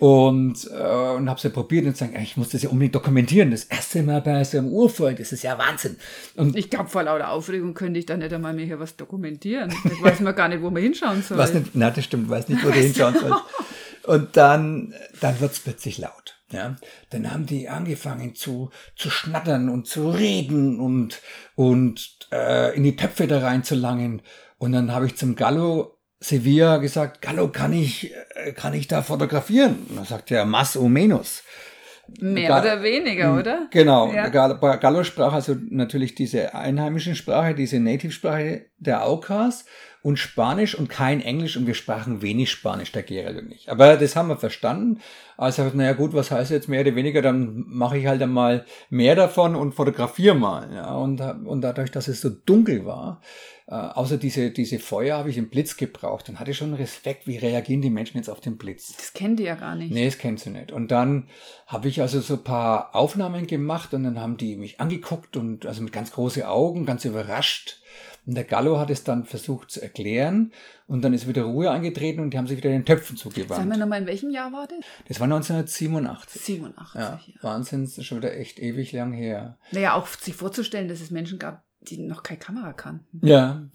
und, 0.00 0.66
äh, 0.72 1.10
und 1.14 1.28
habe 1.28 1.36
es 1.36 1.42
ja 1.42 1.50
probiert 1.50 1.84
und 1.84 1.96
sagen, 1.96 2.18
ich 2.20 2.36
muss 2.38 2.48
das 2.48 2.62
ja 2.62 2.70
unbedingt 2.70 2.94
dokumentieren. 2.94 3.50
Das 3.50 3.64
erste 3.64 4.02
Mal 4.02 4.22
bei 4.22 4.42
so 4.44 4.56
einem 4.56 4.68
Urvolk, 4.68 5.18
das 5.18 5.30
ist 5.30 5.42
ja 5.42 5.58
Wahnsinn. 5.58 5.96
Und 6.36 6.56
ich 6.56 6.70
glaube, 6.70 6.88
vor 6.88 7.02
lauter 7.02 7.30
Aufregung 7.30 7.74
könnte 7.74 8.00
ich 8.00 8.06
da 8.06 8.16
nicht 8.16 8.32
einmal 8.32 8.54
mehr 8.54 8.64
hier 8.64 8.80
was 8.80 8.96
dokumentieren. 8.96 9.72
Ich 9.84 10.02
weiß 10.02 10.20
mal 10.20 10.32
gar 10.32 10.48
nicht, 10.48 10.62
wo 10.62 10.70
man 10.70 10.82
hinschauen 10.82 11.22
soll. 11.22 11.36
Was 11.36 11.52
nicht, 11.52 11.72
na, 11.74 11.90
das 11.90 12.04
stimmt, 12.04 12.30
weiß 12.30 12.48
nicht, 12.48 12.64
wo 12.64 12.68
du 12.68 12.74
hinschauen 12.74 13.14
sollst. 13.14 13.44
Und 14.04 14.36
dann, 14.38 14.94
dann 15.20 15.38
wird's 15.40 15.60
plötzlich 15.60 15.98
laut. 15.98 16.40
Ja, 16.50 16.76
dann 17.10 17.30
haben 17.30 17.46
die 17.46 17.68
angefangen 17.68 18.34
zu, 18.34 18.70
zu 18.96 19.10
schnattern 19.10 19.68
und 19.68 19.86
zu 19.86 20.10
reden 20.10 20.80
und, 20.80 21.20
und 21.54 22.18
äh, 22.32 22.74
in 22.74 22.82
die 22.82 22.96
Töpfe 22.96 23.26
da 23.26 23.40
reinzulangen. 23.40 24.22
Und 24.58 24.72
dann 24.72 24.92
habe 24.92 25.06
ich 25.06 25.16
zum 25.16 25.36
Gallo 25.36 25.99
Sevilla 26.20 26.76
gesagt, 26.76 27.22
Gallo, 27.22 27.48
kann 27.48 27.72
ich, 27.72 28.14
äh, 28.34 28.52
kann 28.52 28.74
ich 28.74 28.86
da 28.88 29.02
fotografieren? 29.02 29.86
Und 29.88 29.96
dann 29.96 30.04
sagt 30.04 30.30
er, 30.30 30.44
mas 30.44 30.76
o 30.76 30.88
menos. 30.88 31.42
Mehr 32.20 32.48
Ga 32.48 32.60
oder 32.60 32.82
weniger, 32.82 33.30
hm, 33.30 33.38
oder? 33.38 33.68
Genau. 33.70 34.12
Ja. 34.12 34.28
Gallo 34.28 35.04
sprach 35.04 35.32
also 35.32 35.56
natürlich 35.70 36.14
diese 36.14 36.54
einheimischen 36.54 37.14
Sprache, 37.14 37.54
diese 37.54 37.78
Native-Sprache 37.78 38.66
der 38.78 39.06
Aukas 39.06 39.64
und 40.02 40.18
Spanisch 40.18 40.74
und 40.74 40.88
kein 40.88 41.20
Englisch 41.20 41.56
und 41.56 41.66
wir 41.66 41.74
sprachen 41.74 42.22
wenig 42.22 42.50
Spanisch, 42.50 42.90
der 42.90 43.02
Gerald 43.02 43.38
und 43.38 43.52
ich. 43.52 43.70
Aber 43.70 43.96
das 43.96 44.16
haben 44.16 44.28
wir 44.28 44.38
verstanden. 44.38 45.00
Also, 45.36 45.70
naja 45.74 45.92
gut, 45.92 46.14
was 46.14 46.30
heißt 46.30 46.50
jetzt 46.50 46.68
mehr 46.68 46.80
oder 46.80 46.94
weniger, 46.94 47.22
dann 47.22 47.64
mache 47.68 47.98
ich 47.98 48.06
halt 48.06 48.22
einmal 48.22 48.64
mehr 48.88 49.14
davon 49.14 49.54
und 49.54 49.74
fotografiere 49.74 50.34
mal. 50.34 50.72
Ja, 50.74 50.94
und, 50.94 51.20
und 51.20 51.60
dadurch, 51.60 51.90
dass 51.90 52.08
es 52.08 52.20
so 52.22 52.30
dunkel 52.30 52.86
war, 52.86 53.20
äh, 53.70 53.74
außer 53.74 54.16
diese, 54.16 54.50
diese 54.50 54.80
Feuer 54.80 55.16
habe 55.16 55.30
ich 55.30 55.38
einen 55.38 55.48
Blitz 55.48 55.76
gebraucht 55.76 56.28
und 56.28 56.40
hatte 56.40 56.54
schon 56.54 56.74
Respekt, 56.74 57.28
wie 57.28 57.36
reagieren 57.36 57.80
die 57.80 57.90
Menschen 57.90 58.16
jetzt 58.16 58.28
auf 58.28 58.40
den 58.40 58.58
Blitz. 58.58 58.96
Das 58.96 59.12
kennt 59.12 59.38
ihr 59.38 59.46
ja 59.46 59.54
gar 59.54 59.76
nicht. 59.76 59.92
Nee, 59.92 60.06
das 60.06 60.18
kennt 60.18 60.40
sie 60.40 60.50
nicht. 60.50 60.72
Und 60.72 60.90
dann 60.90 61.28
habe 61.68 61.86
ich 61.86 62.00
also 62.00 62.20
so 62.20 62.34
ein 62.34 62.42
paar 62.42 62.96
Aufnahmen 62.96 63.46
gemacht 63.46 63.94
und 63.94 64.02
dann 64.02 64.18
haben 64.18 64.36
die 64.36 64.56
mich 64.56 64.80
angeguckt 64.80 65.36
und 65.36 65.66
also 65.66 65.82
mit 65.82 65.92
ganz 65.92 66.10
großen 66.10 66.42
Augen, 66.42 66.84
ganz 66.84 67.04
überrascht. 67.04 67.80
Und 68.26 68.34
der 68.34 68.42
Gallo 68.42 68.80
hat 68.80 68.90
es 68.90 69.04
dann 69.04 69.24
versucht 69.24 69.70
zu 69.70 69.80
erklären 69.80 70.52
und 70.88 71.02
dann 71.02 71.14
ist 71.14 71.28
wieder 71.28 71.44
Ruhe 71.44 71.70
eingetreten 71.70 72.20
und 72.20 72.34
die 72.34 72.38
haben 72.38 72.48
sich 72.48 72.56
wieder 72.56 72.70
den 72.70 72.84
Töpfen 72.84 73.16
zugewandt. 73.16 73.54
Sagen 73.54 73.70
wir 73.70 73.78
nochmal, 73.78 74.00
in 74.00 74.06
welchem 74.08 74.30
Jahr 74.30 74.52
war 74.52 74.66
das? 74.66 74.84
Das 75.06 75.20
war 75.20 75.26
1987. 75.26 76.42
87, 76.42 77.00
ja. 77.00 77.20
ja. 77.24 77.34
Wahnsinn, 77.40 77.84
das 77.84 77.98
ist 77.98 78.06
schon 78.06 78.18
wieder 78.18 78.36
echt 78.36 78.58
ewig 78.58 78.90
lang 78.90 79.12
her. 79.12 79.58
Naja, 79.70 79.94
auch 79.94 80.08
sich 80.08 80.34
vorzustellen, 80.34 80.88
dass 80.88 81.00
es 81.00 81.12
Menschen 81.12 81.38
gab, 81.38 81.62
die 81.80 81.98
noch 81.98 82.22
keine 82.22 82.38
Kamera 82.38 82.72
kannten. 82.72 83.26
Ja, 83.26 83.68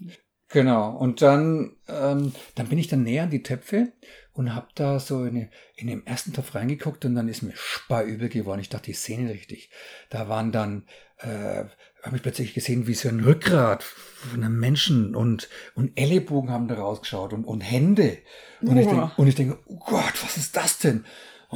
genau. 0.48 0.96
Und 0.96 1.22
dann, 1.22 1.76
ähm, 1.88 2.32
dann 2.54 2.68
bin 2.68 2.78
ich 2.78 2.88
dann 2.88 3.02
näher 3.02 3.24
an 3.24 3.30
die 3.30 3.42
Töpfe 3.42 3.92
und 4.32 4.54
habe 4.54 4.68
da 4.74 5.00
so 5.00 5.24
in, 5.24 5.48
in 5.76 5.86
den 5.86 6.06
ersten 6.06 6.32
Topf 6.32 6.54
reingeguckt 6.54 7.04
und 7.04 7.14
dann 7.14 7.28
ist 7.28 7.42
mir 7.42 7.54
sparübel 7.56 8.28
geworden. 8.28 8.60
Ich 8.60 8.68
dachte, 8.68 8.90
ich 8.90 9.00
sehe 9.00 9.20
nicht 9.20 9.32
richtig. 9.32 9.70
Da 10.10 10.28
waren 10.28 10.52
dann, 10.52 10.86
äh, 11.18 11.64
habe 12.02 12.16
ich 12.16 12.22
plötzlich 12.22 12.54
gesehen, 12.54 12.86
wie 12.86 12.94
so 12.94 13.08
ein 13.08 13.20
Rückgrat 13.20 13.82
von 13.82 14.44
einem 14.44 14.60
Menschen 14.60 15.16
und, 15.16 15.48
und 15.74 15.98
Ellenbogen 15.98 16.50
haben 16.50 16.68
da 16.68 16.76
rausgeschaut 16.76 17.32
und, 17.32 17.44
und 17.44 17.62
Hände. 17.62 18.18
Und, 18.60 18.76
ich 18.76 18.86
denk, 18.86 19.18
und 19.18 19.26
ich 19.26 19.34
denke, 19.34 19.58
oh 19.66 19.78
Gott, 19.78 20.22
was 20.22 20.36
ist 20.36 20.56
das 20.56 20.78
denn? 20.78 21.04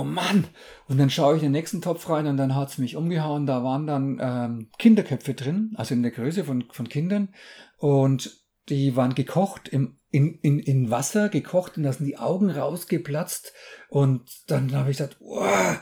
Oh 0.01 0.05
Mann. 0.05 0.47
Und 0.89 0.99
dann 0.99 1.11
schaue 1.11 1.37
ich 1.37 1.43
in 1.43 1.49
den 1.49 1.53
nächsten 1.53 1.83
Topf 1.83 2.09
rein 2.09 2.27
und 2.27 2.37
dann 2.37 2.55
hat's 2.55 2.79
mich 2.79 2.97
umgehauen. 2.97 3.47
Da 3.47 3.63
waren 3.63 3.87
dann 3.87 4.19
ähm, 4.21 4.71
Kinderköpfe 4.79 5.35
drin, 5.35 5.73
also 5.77 5.95
in 5.95 6.03
der 6.03 6.13
Größe 6.13 6.45
von, 6.45 6.65
von 6.73 6.89
Kindern. 6.89 7.35
Und 7.77 8.45
die 8.69 8.97
waren 8.97 9.15
gekocht 9.15 9.69
im, 9.69 9.99
in, 10.11 10.35
in, 10.43 10.59
in 10.59 10.91
Wasser, 10.91 11.29
gekocht 11.29 11.77
und 11.77 11.85
da 11.85 11.93
sind 11.93 12.07
die 12.07 12.19
Augen 12.19 12.51
rausgeplatzt. 12.51 13.53
Und 13.89 14.51
dann 14.51 14.75
habe 14.75 14.91
ich 14.91 14.99
gesagt, 14.99 15.19
oh, 15.21 15.75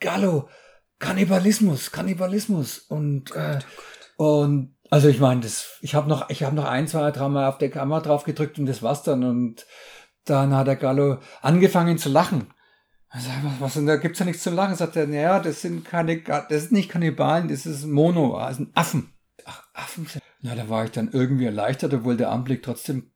Gallo, 0.00 0.48
Kannibalismus, 0.98 1.92
Kannibalismus. 1.92 2.78
Und, 2.78 3.34
äh, 3.34 3.58
und 4.16 4.76
also 4.90 5.08
ich 5.08 5.20
meine, 5.20 5.40
das, 5.40 5.78
ich 5.82 5.94
habe 5.94 6.08
noch, 6.08 6.28
ich 6.30 6.42
habe 6.42 6.56
noch 6.56 6.64
ein, 6.64 6.88
zwei, 6.88 7.10
drei 7.10 7.28
Mal 7.28 7.48
auf 7.48 7.58
der 7.58 7.70
Kamera 7.70 8.00
drauf 8.00 8.24
gedrückt 8.24 8.58
und 8.58 8.66
das 8.66 8.82
war's 8.82 9.02
dann. 9.02 9.24
Und 9.24 9.66
dann 10.24 10.54
hat 10.54 10.66
der 10.66 10.76
Gallo 10.76 11.18
angefangen 11.40 11.98
zu 11.98 12.08
lachen. 12.08 12.52
Also, 13.12 13.28
was, 13.58 13.76
und 13.76 13.86
da 13.86 13.96
gibt's 13.96 14.20
ja 14.20 14.24
nichts 14.24 14.42
zu 14.42 14.50
lachen. 14.50 14.76
Sagt 14.76 14.96
er, 14.96 15.06
naja, 15.06 15.40
das 15.40 15.62
sind 15.62 15.84
keine, 15.84 16.20
das 16.22 16.48
sind 16.48 16.72
nicht 16.72 16.90
Kannibalen, 16.90 17.48
das 17.48 17.66
ist 17.66 17.84
Mono, 17.84 18.38
das 18.38 18.56
sind 18.56 18.70
Affen. 18.76 19.12
Ach, 19.44 19.64
Affen. 19.74 20.06
Na, 20.42 20.54
da 20.54 20.68
war 20.68 20.84
ich 20.84 20.92
dann 20.92 21.10
irgendwie 21.12 21.46
erleichtert, 21.46 21.92
obwohl 21.92 22.16
der 22.16 22.30
Anblick 22.30 22.62
trotzdem 22.62 23.10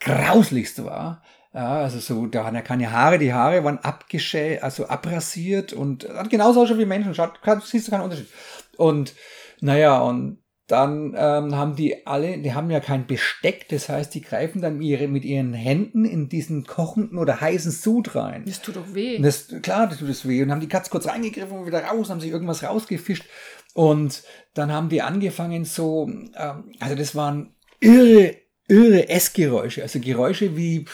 grauslichst 0.00 0.84
war. 0.84 1.22
Ja, 1.54 1.80
also 1.80 1.98
so, 1.98 2.26
da 2.26 2.44
hat 2.44 2.54
er 2.54 2.62
keine 2.62 2.92
Haare, 2.92 3.18
die 3.18 3.32
Haare 3.32 3.62
waren 3.64 3.78
abgeschält, 3.78 4.62
also 4.62 4.86
abrasiert 4.88 5.72
und 5.72 6.08
hat 6.08 6.30
genauso 6.30 6.62
ausschaut 6.62 6.78
wie 6.78 6.86
Menschen, 6.86 7.14
schaut, 7.14 7.40
siehst 7.64 7.86
du 7.86 7.90
keinen 7.90 8.02
Unterschied. 8.02 8.28
Und 8.76 9.14
naja, 9.60 10.00
und 10.00 10.41
dann 10.72 11.14
ähm, 11.18 11.54
haben 11.54 11.76
die 11.76 12.06
alle, 12.06 12.38
die 12.38 12.54
haben 12.54 12.70
ja 12.70 12.80
kein 12.80 13.06
Besteck, 13.06 13.68
das 13.68 13.90
heißt, 13.90 14.14
die 14.14 14.22
greifen 14.22 14.62
dann 14.62 14.80
ihre, 14.80 15.06
mit 15.06 15.22
ihren 15.22 15.52
Händen 15.52 16.06
in 16.06 16.30
diesen 16.30 16.64
kochenden 16.64 17.18
oder 17.18 17.42
heißen 17.42 17.70
Sud 17.70 18.14
rein. 18.14 18.44
Das 18.46 18.62
tut 18.62 18.76
doch 18.76 18.94
weh. 18.94 19.18
Das, 19.18 19.48
klar, 19.60 19.86
das 19.86 19.98
tut 19.98 20.08
es 20.08 20.26
weh. 20.26 20.42
Und 20.42 20.50
haben 20.50 20.60
die 20.60 20.70
Katz 20.70 20.88
kurz 20.88 21.06
reingegriffen 21.06 21.58
und 21.58 21.66
wieder 21.66 21.84
raus, 21.84 22.08
haben 22.08 22.20
sich 22.20 22.30
irgendwas 22.30 22.62
rausgefischt. 22.62 23.26
Und 23.74 24.22
dann 24.54 24.72
haben 24.72 24.88
die 24.88 25.02
angefangen 25.02 25.66
so, 25.66 26.08
ähm, 26.08 26.72
also 26.80 26.94
das 26.94 27.14
waren 27.14 27.54
irre, 27.80 28.36
irre 28.66 29.10
Essgeräusche, 29.10 29.82
also 29.82 30.00
Geräusche 30.00 30.56
wie, 30.56 30.78
äh, 30.78 30.84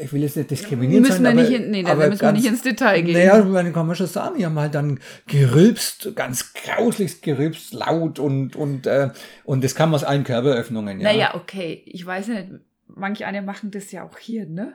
ich 0.00 0.12
will 0.12 0.22
jetzt 0.22 0.36
nicht 0.36 0.50
diskriminieren 0.50 1.02
müssen 1.02 1.24
sein, 1.24 1.36
wir 1.36 1.42
aber, 1.44 1.50
nicht 1.50 1.68
nee, 1.68 1.82
da 1.82 1.94
müssen 1.94 2.20
wir 2.20 2.32
nicht 2.32 2.46
ins 2.46 2.62
Detail 2.62 3.02
gehen. 3.02 3.14
naja, 3.14 3.42
man 3.44 3.72
kann 3.72 3.86
man 3.86 3.96
schon 3.96 4.06
sagen, 4.06 4.36
die 4.38 4.46
haben 4.46 4.58
halt 4.58 4.74
dann 4.74 5.00
gerülpst, 5.26 6.14
ganz 6.14 6.52
grauslichst 6.54 7.22
gerülpst, 7.22 7.74
laut 7.74 8.18
und, 8.18 8.56
und, 8.56 8.86
äh, 8.86 9.10
und 9.44 9.64
das 9.64 9.74
kam 9.74 9.94
aus 9.94 10.04
allen 10.04 10.24
Körperöffnungen. 10.24 11.00
Ja. 11.00 11.12
Naja, 11.12 11.34
okay, 11.34 11.82
ich 11.86 12.04
weiß 12.04 12.28
nicht, 12.28 12.46
manche 12.88 13.26
eine 13.26 13.42
machen 13.42 13.70
das 13.70 13.92
ja 13.92 14.04
auch 14.04 14.18
hier, 14.18 14.46
ne? 14.46 14.74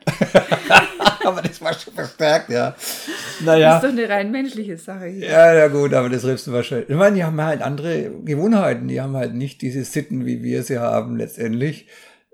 aber 1.25 1.41
das 1.41 1.61
war 1.61 1.73
schon 1.73 1.93
verstärkt, 1.93 2.49
ja. 2.49 2.71
Das 2.71 3.45
Naja. 3.45 3.77
ist 3.77 3.83
doch 3.83 3.89
eine 3.89 4.07
rein 4.07 4.31
menschliche 4.31 4.77
Sache 4.77 5.05
hier. 5.05 5.27
Ja, 5.27 5.53
ja 5.53 5.67
gut, 5.67 5.93
aber 5.93 6.09
das 6.09 6.23
Rülpsen 6.23 6.53
war 6.53 6.63
schön. 6.63 6.85
Ich 6.87 6.95
meine, 6.95 7.15
die 7.15 7.23
haben 7.23 7.41
halt 7.41 7.61
andere 7.61 8.11
Gewohnheiten, 8.23 8.87
die 8.87 9.01
haben 9.01 9.15
halt 9.15 9.33
nicht 9.33 9.61
diese 9.61 9.83
Sitten, 9.83 10.25
wie 10.25 10.43
wir 10.43 10.63
sie 10.63 10.79
haben 10.79 11.17
letztendlich. 11.17 11.87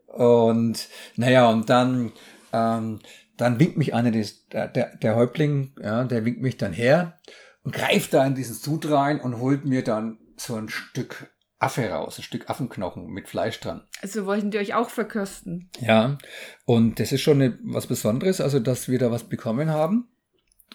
Und 0.08 0.88
naja, 1.16 1.48
und 1.50 1.70
dann, 1.70 2.12
ähm, 2.58 3.00
dann 3.38 3.60
winkt 3.60 3.78
mich 3.78 3.94
einer, 3.94 4.12
des, 4.12 4.48
der, 4.48 4.68
der, 4.68 5.16
Häuptling, 5.16 5.74
ja, 5.82 6.04
der 6.04 6.26
winkt 6.26 6.42
mich 6.42 6.58
dann 6.58 6.74
her 6.74 7.20
und 7.64 7.74
greift 7.74 8.14
da 8.14 8.26
in 8.26 8.36
diesen 8.36 8.56
Sud 8.56 8.90
rein 8.90 9.20
und 9.20 9.40
holt 9.40 9.66
mir 9.66 9.84
dann 9.84 10.18
so 10.38 10.56
ein 10.56 10.70
Stück 10.70 11.32
Affe 11.60 11.90
raus, 11.90 12.20
ein 12.20 12.24
Stück 12.24 12.50
Affenknochen 12.50 13.08
mit 13.08 13.28
Fleisch 13.28 13.60
dran. 13.60 13.82
Also 14.02 14.26
wollten 14.26 14.52
die 14.52 14.60
euch 14.60 14.76
auch 14.76 14.90
verkösten. 14.90 15.70
Ja, 15.80 16.18
und 16.66 17.00
das 17.00 17.12
ist 17.12 17.22
schon 17.22 17.42
eine, 17.42 17.58
was 17.64 17.88
Besonderes, 17.88 18.42
also 18.42 18.60
dass 18.60 18.88
wir 18.88 19.00
da 19.00 19.12
was 19.12 19.24
bekommen 19.24 19.70
haben. 19.70 20.08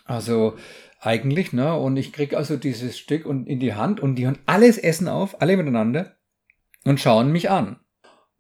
Also 0.04 0.56
eigentlich, 1.00 1.52
ne? 1.52 1.76
Und 1.76 1.96
ich 1.96 2.12
krieg 2.12 2.34
also 2.34 2.56
dieses 2.56 2.98
Stück 2.98 3.26
und 3.26 3.46
in 3.46 3.60
die 3.60 3.74
Hand 3.74 4.00
und 4.00 4.16
die 4.16 4.24
hören 4.24 4.38
alles 4.46 4.78
Essen 4.78 5.08
auf, 5.08 5.40
alle 5.40 5.56
miteinander 5.56 6.16
und 6.84 7.00
schauen 7.00 7.30
mich 7.30 7.50
an. 7.50 7.78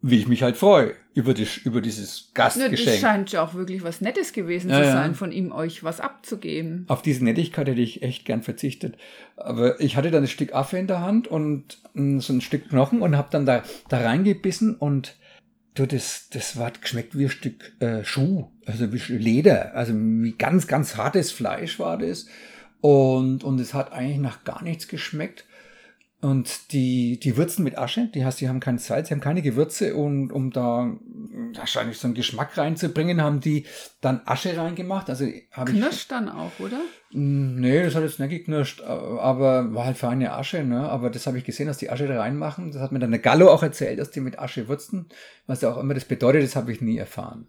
Wie 0.04 0.18
ich 0.18 0.26
mich 0.26 0.42
halt 0.42 0.56
freue 0.56 0.94
über, 1.14 1.32
die, 1.32 1.46
über 1.64 1.80
dieses 1.80 2.32
Ja, 2.36 2.44
das 2.46 2.58
Gastgeschenk. 2.58 3.00
scheint 3.00 3.32
ja 3.32 3.42
auch 3.44 3.54
wirklich 3.54 3.84
was 3.84 4.00
Nettes 4.00 4.32
gewesen 4.32 4.68
Ja, 4.70 4.78
zu 4.78 4.84
ja. 4.84 4.92
sein, 4.92 5.14
von 5.14 5.30
ihm 5.30 5.52
euch 5.52 5.84
was 5.84 6.00
abzugeben. 6.00 6.86
Auf 6.88 7.02
diese 7.02 7.22
Nettigkeit 7.24 7.68
hätte 7.68 7.80
ich 7.80 8.02
echt 8.02 8.24
gern 8.24 8.42
verzichtet. 8.42 8.96
Aber 9.36 9.80
ich 9.80 9.96
hatte 9.96 10.10
dann 10.10 10.24
ein 10.24 10.28
Stück 10.28 10.54
Affe 10.54 10.76
in 10.78 10.88
der 10.88 11.00
Hand 11.02 11.28
und 11.28 11.78
mm, 11.94 12.18
so 12.18 12.32
ein 12.32 12.40
Stück 12.40 12.68
Knochen 12.68 13.00
und 13.00 13.16
habe 13.16 13.28
dann 13.30 13.46
da, 13.46 13.62
da 13.88 14.00
reingebissen 14.00 14.74
und 14.74 15.14
du, 15.74 15.86
das, 15.86 16.28
das 16.30 16.56
war 16.58 16.72
geschmeckt 16.72 17.16
wie 17.16 17.24
ein 17.26 17.30
Stück 17.30 17.72
äh, 17.80 18.02
Schuh, 18.04 18.48
also 18.66 18.92
wie 18.92 19.12
Leder, 19.12 19.74
also 19.76 19.92
wie 19.94 20.32
ganz, 20.32 20.66
ganz 20.66 20.96
hartes 20.96 21.30
Fleisch 21.30 21.78
war 21.78 21.96
das. 21.96 22.26
Und, 22.80 23.44
und 23.44 23.60
es 23.60 23.72
hat 23.74 23.92
eigentlich 23.92 24.18
nach 24.18 24.42
gar 24.42 24.64
nichts 24.64 24.88
geschmeckt. 24.88 25.44
Und 26.22 26.72
die, 26.72 27.18
die 27.18 27.36
würzen 27.36 27.64
mit 27.64 27.76
Asche, 27.76 28.08
die 28.14 28.24
heißt, 28.24 28.40
die 28.40 28.48
haben 28.48 28.60
kein 28.60 28.78
Salz, 28.78 29.08
die 29.08 29.14
haben 29.14 29.20
keine 29.20 29.42
Gewürze 29.42 29.96
und 29.96 30.32
um 30.32 30.52
da 30.52 30.96
wahrscheinlich 31.56 31.98
so 31.98 32.06
einen 32.06 32.14
Geschmack 32.14 32.56
reinzubringen, 32.56 33.20
haben 33.20 33.40
die 33.40 33.66
dann 34.00 34.20
Asche 34.24 34.56
reingemacht. 34.56 35.10
Also 35.10 35.26
habe 35.50 35.72
ich 35.72 35.78
Knirscht 35.78 36.12
dann 36.12 36.28
auch, 36.28 36.52
oder? 36.60 36.78
Mm, 37.10 37.60
Nee, 37.60 37.82
das 37.82 37.96
hat 37.96 38.04
jetzt 38.04 38.20
nicht 38.20 38.30
geknirscht, 38.30 38.82
aber 38.82 39.74
war 39.74 39.84
halt 39.84 39.98
feine 39.98 40.32
Asche, 40.32 40.62
ne? 40.62 40.88
Aber 40.88 41.10
das 41.10 41.26
habe 41.26 41.38
ich 41.38 41.44
gesehen, 41.44 41.66
dass 41.66 41.78
die 41.78 41.90
Asche 41.90 42.06
da 42.06 42.20
reinmachen. 42.20 42.70
Das 42.70 42.80
hat 42.80 42.92
mir 42.92 43.00
dann 43.00 43.10
der 43.10 43.18
Gallo 43.18 43.50
auch 43.50 43.64
erzählt, 43.64 43.98
dass 43.98 44.12
die 44.12 44.20
mit 44.20 44.38
Asche 44.38 44.68
würzen. 44.68 45.08
Was 45.48 45.60
ja 45.62 45.72
auch 45.72 45.78
immer 45.78 45.94
das 45.94 46.04
bedeutet, 46.04 46.44
das 46.44 46.54
habe 46.54 46.70
ich 46.70 46.80
nie 46.80 46.98
erfahren. 46.98 47.48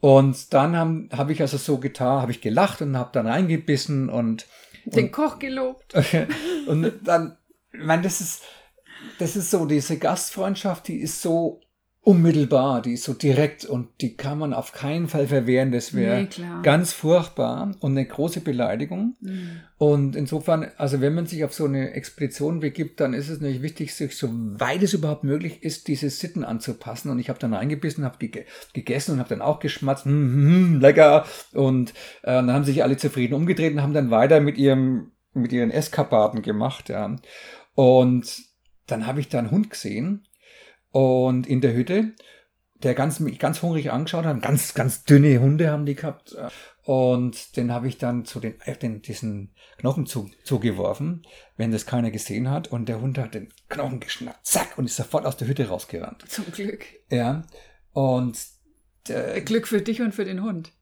Und 0.00 0.52
dann 0.52 0.76
habe 0.76 1.08
hab 1.16 1.30
ich 1.30 1.40
also 1.40 1.56
so 1.56 1.78
getan, 1.78 2.20
habe 2.20 2.32
ich 2.32 2.40
gelacht 2.40 2.82
und 2.82 2.96
habe 2.96 3.10
dann 3.12 3.28
reingebissen 3.28 4.08
und 4.08 4.46
Den 4.84 5.12
Koch 5.12 5.38
gelobt. 5.38 5.94
und 6.66 6.92
dann, 7.04 7.37
ich 7.78 7.84
meine, 7.84 8.02
das 8.02 8.20
ist, 8.20 8.42
das 9.18 9.36
ist 9.36 9.50
so, 9.50 9.66
diese 9.66 9.98
Gastfreundschaft, 9.98 10.88
die 10.88 10.98
ist 10.98 11.22
so 11.22 11.60
unmittelbar, 12.08 12.80
die 12.80 12.94
ist 12.94 13.04
so 13.04 13.12
direkt 13.12 13.66
und 13.66 13.88
die 14.00 14.16
kann 14.16 14.38
man 14.38 14.54
auf 14.54 14.72
keinen 14.72 15.08
Fall 15.08 15.26
verwehren. 15.26 15.72
Das 15.72 15.92
wäre 15.92 16.22
Nee, 16.22 16.28
ganz 16.62 16.94
furchtbar 16.94 17.74
und 17.80 17.90
eine 17.90 18.06
große 18.06 18.40
Beleidigung. 18.40 19.16
Mhm. 19.20 19.60
Und 19.76 20.16
insofern, 20.16 20.68
also 20.78 21.02
wenn 21.02 21.14
man 21.14 21.26
sich 21.26 21.44
auf 21.44 21.52
so 21.52 21.66
eine 21.66 21.90
Expedition 21.90 22.60
begibt, 22.60 23.00
dann 23.00 23.12
ist 23.12 23.28
es 23.28 23.40
natürlich 23.40 23.60
wichtig, 23.60 23.94
sich 23.94 24.16
so 24.16 24.30
weit 24.32 24.82
es 24.82 24.94
überhaupt 24.94 25.22
möglich 25.22 25.62
ist, 25.62 25.86
diese 25.86 26.08
Sitten 26.08 26.44
anzupassen. 26.44 27.10
Und 27.10 27.18
ich 27.18 27.28
habe 27.28 27.40
dann 27.40 27.52
reingebissen, 27.52 28.06
habe 28.06 28.16
gege 28.18 28.46
gegessen 28.72 29.12
und 29.12 29.18
habe 29.18 29.28
dann 29.28 29.42
auch 29.42 29.60
geschmatzt, 29.60 30.06
hm, 30.06 30.12
hm, 30.12 30.46
hm, 30.46 30.80
lecker. 30.80 31.26
Und 31.52 31.90
äh, 32.22 32.32
dann 32.32 32.52
haben 32.54 32.64
sich 32.64 32.82
alle 32.82 32.96
zufrieden 32.96 33.34
umgedreht 33.34 33.74
und 33.74 33.82
haben 33.82 33.92
dann 33.92 34.10
weiter 34.10 34.40
mit 34.40 34.56
ihrem 34.56 35.12
mit 35.34 35.52
ihren 35.52 35.70
Eskapaden 35.70 36.42
gemacht, 36.42 36.88
ja. 36.88 37.14
Und 37.78 38.42
dann 38.88 39.06
habe 39.06 39.20
ich 39.20 39.28
da 39.28 39.38
einen 39.38 39.52
Hund 39.52 39.70
gesehen 39.70 40.26
und 40.90 41.46
in 41.46 41.60
der 41.60 41.74
Hütte, 41.74 42.12
der 42.82 42.94
ganz, 42.94 43.20
mich 43.20 43.38
ganz 43.38 43.62
hungrig 43.62 43.92
angeschaut 43.92 44.24
hat, 44.24 44.42
ganz, 44.42 44.74
ganz 44.74 45.04
dünne 45.04 45.38
Hunde 45.38 45.70
haben 45.70 45.86
die 45.86 45.94
gehabt. 45.94 46.36
Und 46.82 47.56
den 47.56 47.72
habe 47.72 47.86
ich 47.86 47.96
dann 47.96 48.24
zu 48.24 48.40
den, 48.40 48.60
äh, 48.62 48.76
den 48.76 49.00
diesen 49.00 49.54
Knochen 49.76 50.06
zu, 50.06 50.28
zugeworfen, 50.42 51.24
wenn 51.56 51.70
das 51.70 51.86
keiner 51.86 52.10
gesehen 52.10 52.50
hat. 52.50 52.66
Und 52.66 52.88
der 52.88 53.00
Hund 53.00 53.16
hat 53.16 53.34
den 53.34 53.52
Knochen 53.68 54.00
geschnappt, 54.00 54.44
zack, 54.44 54.76
und 54.76 54.86
ist 54.86 54.96
sofort 54.96 55.24
aus 55.24 55.36
der 55.36 55.46
Hütte 55.46 55.68
rausgerannt. 55.68 56.24
Zum 56.28 56.50
Glück. 56.50 56.84
Ja. 57.12 57.44
Und 57.92 58.40
der, 59.06 59.40
Glück 59.42 59.68
für 59.68 59.82
dich 59.82 60.00
und 60.00 60.16
für 60.16 60.24
den 60.24 60.42
Hund. 60.42 60.72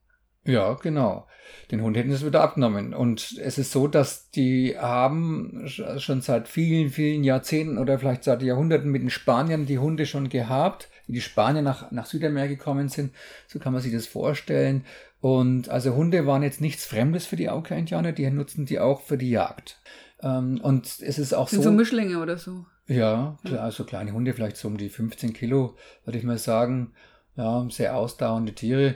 Ja, 0.46 0.74
genau. 0.74 1.26
Den 1.70 1.82
Hund 1.82 1.96
hätten 1.96 2.14
sie 2.14 2.26
wieder 2.26 2.42
abgenommen. 2.42 2.94
Und 2.94 3.38
es 3.42 3.58
ist 3.58 3.72
so, 3.72 3.88
dass 3.88 4.30
die 4.30 4.76
haben 4.78 5.64
sch- 5.66 5.98
schon 6.00 6.20
seit 6.20 6.48
vielen, 6.48 6.90
vielen 6.90 7.24
Jahrzehnten 7.24 7.78
oder 7.78 7.98
vielleicht 7.98 8.24
seit 8.24 8.42
Jahrhunderten 8.42 8.90
mit 8.90 9.02
den 9.02 9.10
Spaniern 9.10 9.66
die 9.66 9.78
Hunde 9.78 10.06
schon 10.06 10.28
gehabt, 10.28 10.88
wie 11.06 11.12
die 11.14 11.20
Spanier 11.20 11.62
nach, 11.62 11.90
nach 11.90 12.06
Südamerika 12.06 12.54
gekommen 12.54 12.88
sind. 12.88 13.12
So 13.48 13.58
kann 13.58 13.72
man 13.72 13.82
sich 13.82 13.92
das 13.92 14.06
vorstellen. 14.06 14.84
Und 15.20 15.68
also 15.68 15.94
Hunde 15.94 16.26
waren 16.26 16.42
jetzt 16.42 16.60
nichts 16.60 16.84
Fremdes 16.84 17.26
für 17.26 17.36
die 17.36 17.48
Auka-Indianer, 17.50 18.12
die 18.12 18.28
nutzen 18.30 18.66
die 18.66 18.78
auch 18.78 19.00
für 19.02 19.18
die 19.18 19.30
Jagd. 19.30 19.80
Ähm, 20.22 20.60
und 20.62 20.86
es 20.86 21.18
ist 21.18 21.32
auch 21.34 21.48
Sind 21.48 21.62
so. 21.62 21.70
so 21.70 21.74
Mischlinge 21.76 22.18
oder 22.20 22.38
so. 22.38 22.64
Ja, 22.86 23.36
klar, 23.44 23.64
also 23.64 23.84
kleine 23.84 24.12
Hunde, 24.12 24.32
vielleicht 24.32 24.56
so 24.56 24.68
um 24.68 24.76
die 24.76 24.88
15 24.88 25.32
Kilo, 25.32 25.74
würde 26.04 26.18
ich 26.18 26.24
mal 26.24 26.38
sagen. 26.38 26.92
Ja, 27.36 27.66
sehr 27.70 27.96
ausdauernde 27.96 28.52
Tiere. 28.54 28.94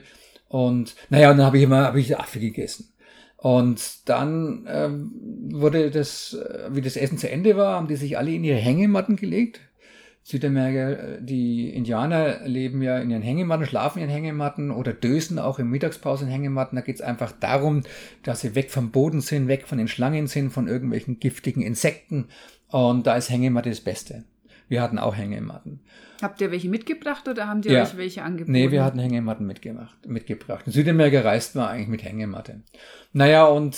Und 0.51 0.97
naja, 1.11 1.31
und 1.31 1.37
dann 1.37 1.47
habe 1.47 1.59
ich 1.59 1.63
immer 1.63 1.85
habe 1.85 2.01
ich 2.01 2.19
Affe 2.19 2.41
gegessen. 2.41 2.93
Und 3.37 4.09
dann 4.09 4.67
ähm, 4.69 5.13
wurde 5.53 5.93
das, 5.93 6.35
äh, 6.35 6.75
wie 6.75 6.81
das 6.81 6.97
Essen 6.97 7.19
zu 7.19 7.31
Ende 7.31 7.57
war, 7.57 7.77
haben 7.77 7.87
die 7.87 7.95
sich 7.95 8.19
alle 8.19 8.33
in 8.33 8.43
ihre 8.43 8.59
Hängematten 8.59 9.15
gelegt. 9.15 9.61
Südamerika, 10.25 10.91
äh, 10.91 11.23
die 11.23 11.71
Indianer 11.71 12.47
leben 12.49 12.83
ja 12.83 12.99
in 12.99 13.11
ihren 13.11 13.23
Hängematten, 13.23 13.65
schlafen 13.65 14.01
in 14.01 14.09
ihren 14.09 14.15
Hängematten 14.15 14.73
oder 14.73 14.93
dösen 14.93 15.39
auch 15.39 15.61
in 15.61 15.69
Mittagspause 15.69 16.25
in 16.25 16.31
Hängematten. 16.33 16.75
Da 16.75 16.83
geht 16.83 16.97
es 16.97 17.01
einfach 17.01 17.31
darum, 17.31 17.85
dass 18.25 18.41
sie 18.41 18.57
weg 18.57 18.73
vom 18.73 18.91
Boden 18.91 19.21
sind, 19.21 19.47
weg 19.47 19.69
von 19.69 19.79
den 19.79 19.89
Schlangen 19.89 20.27
sind, 20.27 20.51
von 20.51 20.67
irgendwelchen 20.67 21.21
giftigen 21.21 21.63
Insekten. 21.63 22.27
Und 22.71 23.07
da 23.07 23.17
ist 23.17 23.31
Hängematte 23.31 23.71
das 23.71 23.81
Beste. 23.81 24.25
Wir 24.71 24.83
hatten 24.83 25.01
auch 25.01 25.17
Hängematten. 25.17 25.81
Habt 26.23 26.41
ihr 26.41 26.53
welche 26.53 26.69
mitgebracht 26.69 27.27
oder 27.27 27.49
haben 27.49 27.61
die 27.61 27.71
Ja. 27.71 27.83
euch 27.83 27.97
welche 27.97 28.23
angeboten? 28.23 28.53
Nee, 28.53 28.71
wir 28.71 28.85
hatten 28.85 29.01
Hängematten 29.01 29.45
mitgemacht, 29.45 30.07
mitgebracht. 30.07 30.65
In 30.67 30.73
Südamerika 30.73 31.23
reist 31.23 31.57
man 31.57 31.67
eigentlich 31.69 31.89
mit 31.89 32.05
Hängematte. 32.05 32.63
Naja, 33.13 33.47
und 33.47 33.77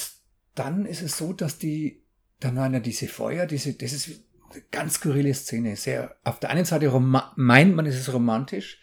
dann 0.55 0.85
ist 0.85 1.01
es 1.01 1.17
so, 1.17 1.33
dass 1.33 1.57
die, 1.59 2.03
dann 2.41 2.57
waren 2.57 2.75
ja 2.75 2.81
diese 2.81 3.09
Feuer, 3.09 3.47
diese, 3.47 3.73
das 3.73 3.95
ist 3.95 4.11
eine 4.53 4.63
ganz 4.71 4.97
skurrile 4.97 5.33
Szene. 5.33 5.77
Sehr, 5.77 6.15
auf 6.25 6.41
der 6.41 6.51
einen 6.51 6.67
Seite 6.67 6.91
meint 6.91 7.75
man, 7.75 7.87
es 7.87 7.97
ist 7.99 8.13
romantisch. 8.13 8.79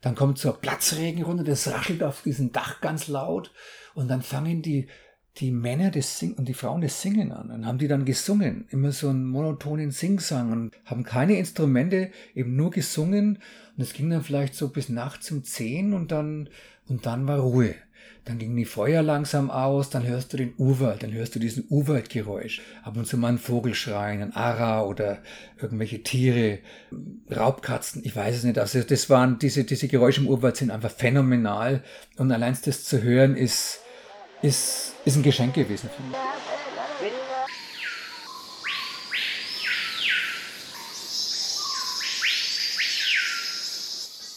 Dann 0.00 0.16
kommt 0.16 0.38
so 0.38 0.52
ein 0.52 0.60
Platzregen 0.60 1.22
runter, 1.22 1.44
das 1.44 1.68
raschelt 1.68 2.02
auf 2.02 2.22
diesem 2.22 2.50
Dach 2.50 2.80
ganz 2.80 3.06
laut. 3.06 3.52
Und 3.94 4.08
dann 4.08 4.22
fangen 4.22 4.60
die, 4.60 4.88
die 5.38 5.50
Männer 5.50 5.90
das 5.90 6.18
Singen 6.18 6.34
und 6.34 6.46
die 6.48 6.54
Frauen 6.54 6.80
das 6.80 7.02
Singen 7.02 7.32
an. 7.32 7.48
Dann 7.48 7.66
haben 7.66 7.78
die 7.78 7.88
dann 7.88 8.04
gesungen, 8.04 8.66
immer 8.70 8.92
so 8.92 9.08
einen 9.08 9.26
monotonen 9.26 9.90
Singsang 9.90 10.52
und 10.52 10.72
haben 10.84 11.02
keine 11.02 11.38
Instrumente, 11.38 12.10
eben 12.34 12.54
nur 12.54 12.70
gesungen. 12.70 13.38
Und 13.76 13.82
es 13.82 13.92
ging 13.94 14.10
dann 14.10 14.22
vielleicht 14.22 14.54
so 14.54 14.68
bis 14.68 14.88
nachts 14.88 15.30
um 15.32 15.42
zehn 15.42 15.92
und 15.92 16.12
dann, 16.12 16.48
und 16.88 17.06
dann 17.06 17.26
war 17.26 17.40
Ruhe. 17.40 17.74
dann 18.26 18.38
ging 18.38 18.56
die 18.56 18.64
Feuer 18.64 19.02
langsam 19.02 19.50
aus, 19.50 19.90
dann 19.90 20.06
hörst 20.06 20.32
du 20.32 20.36
den 20.36 20.54
Urwald, 20.56 21.02
dann 21.02 21.12
hörst 21.12 21.34
du 21.34 21.38
diesen 21.38 21.66
Urwaldgeräusch. 21.68 22.62
Ab 22.82 22.96
und 22.96 23.06
zu 23.06 23.18
mal 23.18 23.28
ein 23.28 23.38
Vogelschreien, 23.38 24.22
ein 24.22 24.32
Ara 24.32 24.84
oder 24.84 25.18
irgendwelche 25.60 26.02
Tiere, 26.02 26.60
Raubkatzen, 27.30 28.02
ich 28.04 28.14
weiß 28.16 28.36
es 28.36 28.44
nicht. 28.44 28.58
Also 28.58 28.80
das 28.82 29.10
waren, 29.10 29.38
diese, 29.40 29.64
diese 29.64 29.88
Geräusche 29.88 30.20
im 30.20 30.28
Urwald 30.28 30.56
sind 30.56 30.70
einfach 30.70 30.90
phänomenal. 30.90 31.82
Und 32.16 32.32
allein 32.32 32.56
das 32.64 32.84
zu 32.84 33.02
hören 33.02 33.36
ist, 33.36 33.80
ist, 34.44 34.94
ist 35.04 35.16
ein 35.16 35.22
Geschenk 35.22 35.54
gewesen 35.54 35.88
für 35.94 36.02
mich. 36.02 36.16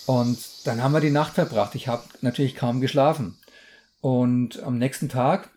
Und 0.05 0.39
dann 0.63 0.81
haben 0.81 0.93
wir 0.93 1.01
die 1.01 1.09
Nacht 1.09 1.33
verbracht. 1.33 1.75
Ich 1.75 1.89
habe 1.89 2.03
natürlich 2.21 2.55
kaum 2.55 2.79
geschlafen. 2.79 3.37
Und 3.99 4.63
am 4.63 4.77
nächsten 4.77 5.09
Tag 5.09 5.49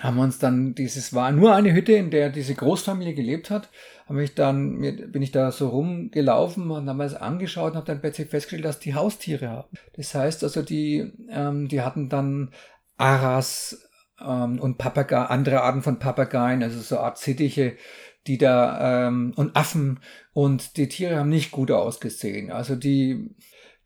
haben 0.00 0.16
wir 0.16 0.24
uns 0.24 0.38
dann 0.38 0.74
dieses 0.74 1.14
war 1.14 1.32
nur 1.32 1.54
eine 1.54 1.72
Hütte, 1.72 1.92
in 1.92 2.10
der 2.10 2.28
diese 2.28 2.54
Großfamilie 2.54 3.14
gelebt 3.14 3.48
hat. 3.48 3.70
Habe 4.06 4.22
ich 4.22 4.34
dann 4.34 4.80
bin 4.80 5.22
ich 5.22 5.32
da 5.32 5.50
so 5.50 5.68
rumgelaufen 5.68 6.70
und 6.70 6.86
haben 6.86 7.00
es 7.00 7.14
angeschaut 7.14 7.72
und 7.72 7.76
habe 7.76 7.86
dann 7.86 8.02
plötzlich 8.02 8.28
festgestellt, 8.28 8.66
dass 8.66 8.78
die 8.78 8.94
Haustiere 8.94 9.48
haben. 9.48 9.70
Das 9.96 10.14
heißt 10.14 10.44
also 10.44 10.60
die 10.60 11.12
ähm, 11.30 11.68
die 11.68 11.80
hatten 11.80 12.10
dann 12.10 12.52
Aras 12.98 13.85
ähm, 14.20 14.60
und 14.60 14.78
Papagei, 14.78 15.18
andere 15.18 15.62
Arten 15.62 15.82
von 15.82 15.98
Papageien, 15.98 16.62
also 16.62 16.80
so 16.80 16.98
Art 16.98 17.18
Sittiche, 17.18 17.76
die 18.26 18.38
da 18.38 19.08
ähm, 19.08 19.32
und 19.36 19.56
Affen 19.56 20.00
und 20.32 20.76
die 20.76 20.88
Tiere 20.88 21.16
haben 21.16 21.28
nicht 21.28 21.50
gut 21.50 21.70
ausgesehen. 21.70 22.50
Also 22.50 22.76
die 22.76 23.34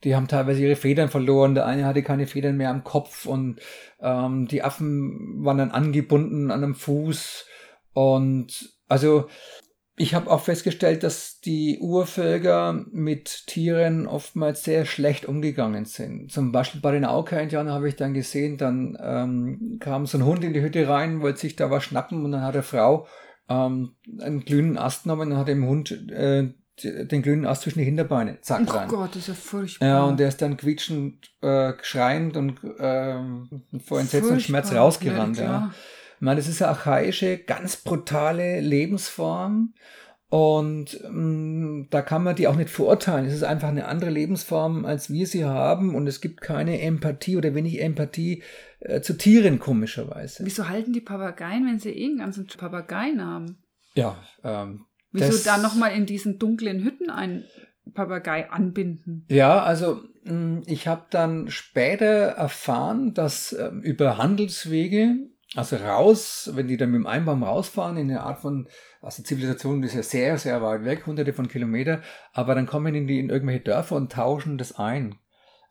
die 0.05 0.17
haben 0.17 0.29
teilweise 0.29 0.63
ihre 0.63 0.77
Federn 0.77 1.11
verloren. 1.11 1.55
Der 1.55 1.67
eine 1.67 1.85
hatte 1.85 2.03
keine 2.03 2.27
Federn 2.27 2.57
mehr 2.57 2.71
am 2.71 2.85
Kopf 2.85 3.27
und 3.27 3.61
ähm, 4.01 4.47
die 4.49 4.63
Affen 4.63 5.45
waren 5.45 5.59
dann 5.59 5.71
angebunden 5.71 6.51
an 6.51 6.65
einem 6.65 6.75
Fuß. 6.75 7.47
Und 7.93 8.75
also 8.89 9.29
ich 10.01 10.15
habe 10.15 10.31
auch 10.31 10.41
festgestellt, 10.41 11.03
dass 11.03 11.41
die 11.41 11.79
Urvölker 11.79 12.87
mit 12.91 13.47
Tieren 13.47 14.07
oftmals 14.07 14.65
sehr 14.65 14.87
schlecht 14.87 15.27
umgegangen 15.27 15.85
sind. 15.85 16.33
Zum 16.33 16.53
Beispiel 16.53 16.81
bei 16.81 16.93
den 16.93 17.05
Auka-Indianern 17.05 17.75
habe 17.75 17.89
ich 17.91 17.97
dann 17.97 18.15
gesehen, 18.15 18.57
dann 18.57 18.97
ähm, 18.99 19.77
kam 19.79 20.07
so 20.07 20.17
ein 20.17 20.25
Hund 20.25 20.43
in 20.43 20.55
die 20.55 20.63
Hütte 20.63 20.89
rein, 20.89 21.21
wollte 21.21 21.41
sich 21.41 21.55
da 21.55 21.71
was 21.71 21.85
schnappen 21.85 22.25
und 22.25 22.33
dann 22.33 22.43
hat 22.43 22.55
eine 22.55 22.63
Frau 22.63 23.07
ähm, 23.51 23.95
einen 24.19 24.41
glühenden 24.41 24.79
Ast 24.79 25.03
genommen 25.03 25.33
und 25.33 25.37
hat 25.39 25.49
dem 25.49 25.67
Hund 25.67 25.91
äh, 26.11 26.49
den 26.83 27.21
glühenden 27.21 27.47
Ast 27.47 27.63
zwischen 27.63 27.81
die 27.81 27.85
Hinterbeine. 27.85 28.41
Zack, 28.41 28.63
oh 28.69 28.73
rein. 28.73 28.89
Gott, 28.89 29.11
das 29.11 29.17
ist 29.17 29.29
ja 29.29 29.35
furchtbar. 29.35 29.87
Ja, 29.87 30.05
und 30.05 30.19
der 30.19 30.29
ist 30.29 30.41
dann 30.41 30.57
quietschend, 30.57 31.31
äh, 31.43 31.75
schreiend 31.83 32.39
und 32.39 32.59
ähm, 32.79 33.65
vor 33.85 34.01
Entsetzen 34.01 34.33
und 34.33 34.43
Schmerz 34.43 34.73
rausgerannt. 34.73 35.37
Ja, 35.37 35.45
ja. 35.45 35.75
Ich 36.21 36.25
meine, 36.25 36.37
das 36.37 36.49
ist 36.49 36.61
eine 36.61 36.73
archaische, 36.73 37.39
ganz 37.39 37.77
brutale 37.77 38.61
Lebensform. 38.61 39.73
Und 40.29 41.01
ähm, 41.03 41.89
da 41.91 42.03
kann 42.03 42.23
man 42.23 42.37
die 42.37 42.47
auch 42.47 42.57
nicht 42.57 42.69
verurteilen. 42.69 43.25
Es 43.25 43.33
ist 43.33 43.43
einfach 43.43 43.69
eine 43.69 43.87
andere 43.87 44.11
Lebensform, 44.11 44.85
als 44.85 45.11
wir 45.11 45.27
sie 45.27 45.47
haben. 45.47 45.95
Und 45.95 46.07
es 46.07 46.21
gibt 46.21 46.43
keine 46.43 46.83
Empathie 46.83 47.39
oder 47.39 47.55
wenig 47.55 47.81
Empathie 47.81 48.43
äh, 48.81 49.01
zu 49.01 49.17
Tieren, 49.17 49.59
komischerweise. 49.59 50.45
Wieso 50.45 50.69
halten 50.69 50.93
die 50.93 51.01
Papageien, 51.01 51.67
wenn 51.67 51.79
sie 51.79 51.91
eh 51.91 52.05
einen 52.05 52.19
ganzen 52.19 52.47
Papageien 52.47 53.25
haben? 53.25 53.57
Ja, 53.95 54.23
ähm, 54.45 54.85
Wieso 55.13 55.43
da 55.43 55.57
nochmal 55.57 55.93
in 55.93 56.05
diesen 56.05 56.39
dunklen 56.39 56.85
Hütten 56.85 57.09
ein 57.11 57.45
Papagei 57.95 58.51
anbinden? 58.51 59.25
Ja, 59.31 59.63
also 59.63 60.03
hm, 60.25 60.63
ich 60.67 60.87
habe 60.87 61.07
dann 61.11 61.51
später 61.51 62.07
erfahren, 62.07 63.15
dass 63.15 63.53
ähm, 63.53 63.81
über 63.81 64.19
Handelswege, 64.19 65.31
also 65.57 65.77
raus, 65.77 66.51
wenn 66.55 66.69
die 66.69 66.77
dann 66.77 66.91
mit 66.91 67.01
dem 67.01 67.07
Einbaum 67.07 67.43
rausfahren, 67.43 67.97
in 67.97 68.09
eine 68.11 68.21
Art 68.21 68.39
von, 68.39 68.69
also 69.03 69.23
Zivilisation 69.23 69.83
ist 69.83 69.95
ja 69.95 70.03
sehr, 70.03 70.39
sehr 70.39 70.63
weit 70.63 70.85
weg, 70.85 71.07
hunderte 71.07 71.33
von 71.33 71.49
Kilometern, 71.49 72.03
aber 72.33 72.55
dann 72.55 72.67
kommen 72.67 73.07
die 73.07 73.19
in 73.19 73.31
irgendwelche 73.31 73.61
Dörfer 73.61 73.97
und 73.97 74.13
tauschen 74.13 74.59
das 74.59 74.79
ein. 74.79 75.17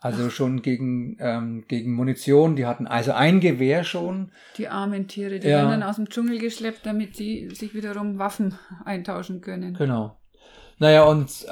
Also 0.01 0.27
Ach. 0.27 0.31
schon 0.31 0.61
gegen, 0.61 1.17
ähm, 1.19 1.65
gegen 1.67 1.93
Munition. 1.93 2.55
Die 2.55 2.65
hatten 2.65 2.87
also 2.87 3.11
ein 3.11 3.41
Gewehr 3.41 3.83
schon. 3.83 4.31
Die 4.57 4.69
armen 4.69 5.07
Tiere, 5.07 5.39
die 5.39 5.47
ja. 5.47 5.57
werden 5.57 5.71
dann 5.71 5.83
aus 5.83 5.97
dem 5.97 6.09
Dschungel 6.09 6.39
geschleppt, 6.39 6.85
damit 6.85 7.17
sie 7.17 7.49
sich 7.53 7.73
wiederum 7.73 8.17
Waffen 8.17 8.57
eintauschen 8.85 9.41
können. 9.41 9.73
Genau. 9.73 10.17
Naja, 10.77 11.03
und 11.03 11.45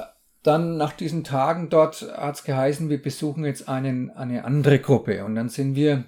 dann 0.44 0.78
nach 0.78 0.94
diesen 0.94 1.26
Tagen 1.26 1.70
dort 1.70 2.02
hat 2.16 2.36
es 2.36 2.44
geheißen, 2.46 2.90
wir 2.90 3.02
besuchen 3.02 3.44
jetzt 3.44 3.68
einen, 3.68 4.12
eine 4.12 4.46
andere 4.46 4.80
Gruppe. 4.80 5.26
Und 5.26 5.36
dann 5.36 5.50
sind 5.50 5.76
wir 5.76 6.06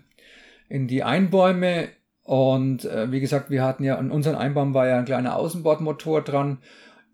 in 0.69 0.87
die 0.87 1.03
Einbäume 1.03 1.89
und 2.29 2.85
äh, 2.85 3.11
wie 3.11 3.21
gesagt, 3.21 3.49
wir 3.49 3.63
hatten 3.63 3.83
ja, 3.83 3.97
an 3.97 4.11
unseren 4.11 4.35
Einbaum 4.35 4.75
war 4.75 4.87
ja 4.87 4.99
ein 4.99 5.05
kleiner 5.05 5.35
Außenbordmotor 5.35 6.21
dran 6.21 6.59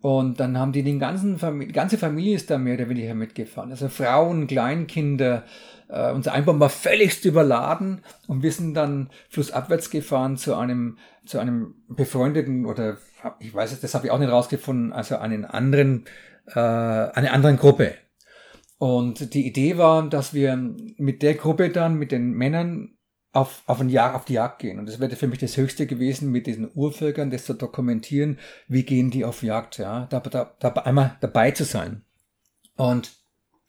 und 0.02 0.38
dann 0.40 0.58
haben 0.58 0.72
die 0.72 0.82
den 0.82 0.98
ganzen 0.98 1.38
Familie, 1.38 1.72
ganze 1.72 1.96
Familie 1.96 2.36
ist 2.36 2.50
da 2.50 2.58
mehr 2.58 2.74
oder 2.74 2.90
weniger 2.90 3.14
mitgefahren. 3.14 3.70
Also 3.70 3.88
Frauen, 3.88 4.46
Kleinkinder. 4.46 5.44
Äh, 5.88 6.12
unser 6.12 6.34
Einbaum 6.34 6.60
war 6.60 6.68
völligst 6.68 7.24
überladen 7.24 8.02
und 8.26 8.42
wir 8.42 8.52
sind 8.52 8.74
dann 8.74 9.08
flussabwärts 9.30 9.88
gefahren 9.88 10.36
zu 10.36 10.54
einem, 10.54 10.98
zu 11.24 11.38
einem 11.38 11.76
befreundeten 11.88 12.66
oder 12.66 12.98
ich 13.40 13.54
weiß 13.54 13.72
es, 13.72 13.80
das 13.80 13.94
habe 13.94 14.04
ich 14.04 14.12
auch 14.12 14.18
nicht 14.18 14.30
rausgefunden, 14.30 14.92
also 14.92 15.16
einen 15.16 15.46
anderen, 15.46 16.04
äh, 16.48 16.60
eine 16.60 17.32
anderen 17.32 17.56
Gruppe. 17.56 17.94
Und 18.76 19.32
die 19.32 19.46
Idee 19.46 19.78
war, 19.78 20.10
dass 20.10 20.34
wir 20.34 20.56
mit 20.98 21.22
der 21.22 21.36
Gruppe 21.36 21.70
dann, 21.70 21.94
mit 21.94 22.12
den 22.12 22.32
Männern 22.32 22.95
auf, 23.36 23.62
auf, 23.66 23.80
ein 23.80 23.90
Jahr, 23.90 24.14
auf 24.14 24.24
die 24.24 24.32
Jagd 24.32 24.60
gehen. 24.60 24.78
Und 24.78 24.86
das 24.86 24.98
wäre 24.98 25.14
für 25.14 25.26
mich 25.26 25.38
das 25.38 25.56
Höchste 25.58 25.86
gewesen, 25.86 26.32
mit 26.32 26.46
diesen 26.46 26.70
Urvölkern 26.74 27.30
das 27.30 27.44
zu 27.44 27.52
dokumentieren, 27.52 28.38
wie 28.66 28.82
gehen 28.82 29.10
die 29.10 29.26
auf 29.26 29.42
Jagd, 29.42 29.76
ja, 29.76 30.06
da, 30.08 30.20
da, 30.20 30.54
da 30.58 30.68
einmal 30.70 31.16
dabei 31.20 31.50
zu 31.50 31.64
sein. 31.64 32.00
Und 32.76 33.12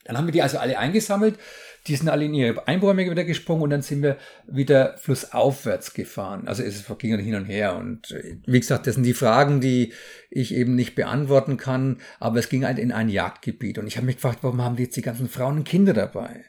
dann 0.06 0.18
haben 0.18 0.26
wir 0.26 0.32
die 0.32 0.42
also 0.42 0.58
alle 0.58 0.80
eingesammelt, 0.80 1.38
die 1.86 1.96
sind 1.98 2.08
alle 2.08 2.24
in 2.24 2.34
ihre 2.34 2.66
Einbäume 2.66 3.10
wieder 3.10 3.26
gesprungen 3.26 3.64
und 3.64 3.70
dann 3.70 3.82
sind 3.82 4.04
wir 4.04 4.18
wieder 4.48 4.98
flussaufwärts 5.00 5.94
gefahren. 5.94 6.48
Also 6.48 6.64
es 6.64 6.86
ging 6.98 7.20
hin 7.20 7.36
und 7.36 7.46
her 7.46 7.76
und 7.76 8.12
äh, 8.12 8.38
wie 8.46 8.60
gesagt, 8.60 8.88
das 8.88 8.96
sind 8.96 9.04
die 9.04 9.14
Fragen, 9.14 9.60
die 9.60 9.92
ich 10.30 10.54
eben 10.54 10.76
nicht 10.76 10.96
beantworten 10.96 11.58
kann, 11.58 12.00
aber 12.22 12.40
es 12.40 12.48
ging 12.48 12.66
halt 12.66 12.80
in 12.80 12.94
ein 12.94 13.10
Jagdgebiet 13.10 13.80
und 13.80 13.88
ich 13.88 13.98
habe 13.98 14.06
mich 14.06 14.16
gefragt, 14.16 14.40
warum 14.44 14.62
haben 14.62 14.78
die 14.78 14.84
jetzt 14.84 14.96
die 14.96 15.02
ganzen 15.02 15.28
Frauen 15.28 15.58
und 15.58 15.64
Kinder 15.66 15.94
dabei? 15.94 16.46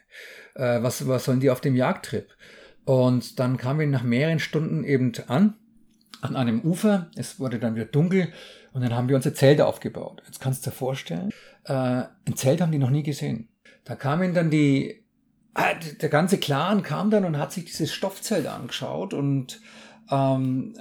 Äh, 0.55 0.81
was, 0.81 1.05
was 1.05 1.25
sollen 1.25 1.41
die 1.41 1.49
auf 1.49 1.59
dem 1.59 1.75
Jagdtrip? 1.75 2.29
Und 2.89 3.39
dann 3.39 3.57
kamen 3.57 3.81
wir 3.81 3.85
nach 3.85 4.01
mehreren 4.01 4.39
Stunden 4.39 4.83
eben 4.83 5.11
an, 5.27 5.53
an 6.21 6.35
einem 6.35 6.61
Ufer. 6.61 7.11
Es 7.15 7.39
wurde 7.39 7.59
dann 7.59 7.75
wieder 7.75 7.85
dunkel 7.85 8.33
und 8.73 8.81
dann 8.81 8.95
haben 8.95 9.07
wir 9.07 9.15
unser 9.15 9.35
Zelt 9.35 9.61
aufgebaut. 9.61 10.23
Jetzt 10.25 10.41
kannst 10.41 10.65
du 10.65 10.71
dir 10.71 10.75
vorstellen, 10.75 11.29
äh, 11.65 11.71
ein 11.73 12.35
Zelt 12.35 12.61
haben 12.61 12.71
die 12.71 12.79
noch 12.79 12.89
nie 12.89 13.03
gesehen. 13.03 13.47
Da 13.83 13.93
kamen 13.93 14.33
dann 14.33 14.49
die, 14.49 15.03
äh, 15.53 15.75
der 16.01 16.09
ganze 16.09 16.39
Clan 16.39 16.81
kam 16.81 17.11
dann 17.11 17.25
und 17.25 17.37
hat 17.37 17.51
sich 17.51 17.65
dieses 17.65 17.93
Stoffzelt 17.93 18.47
angeschaut 18.47 19.13
und 19.13 19.61
ähm, 20.09 20.73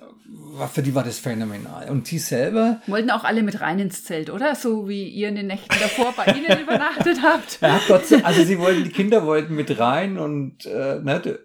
für 0.72 0.82
die 0.82 0.94
war 0.94 1.04
das 1.04 1.18
phänomenal. 1.18 1.88
Und 1.88 2.10
die 2.10 2.18
selber. 2.18 2.80
Wollten 2.86 3.10
auch 3.10 3.24
alle 3.24 3.42
mit 3.42 3.60
rein 3.60 3.78
ins 3.78 4.04
Zelt, 4.04 4.30
oder? 4.30 4.54
So 4.54 4.88
wie 4.88 5.08
ihr 5.08 5.28
in 5.28 5.36
den 5.36 5.46
Nächten 5.46 5.74
davor 5.80 6.12
bei 6.16 6.26
ihnen 6.32 6.60
übernachtet 6.62 7.18
habt. 7.22 7.58
Ja, 7.60 7.80
Gott 7.88 8.06
sei 8.06 8.24
Also 8.24 8.44
sie 8.44 8.58
wollten, 8.58 8.84
die 8.84 8.90
Kinder 8.90 9.24
wollten 9.24 9.54
mit 9.54 9.78
rein 9.78 10.18
und 10.18 10.66
äh, 10.66 11.00
ne, 11.00 11.38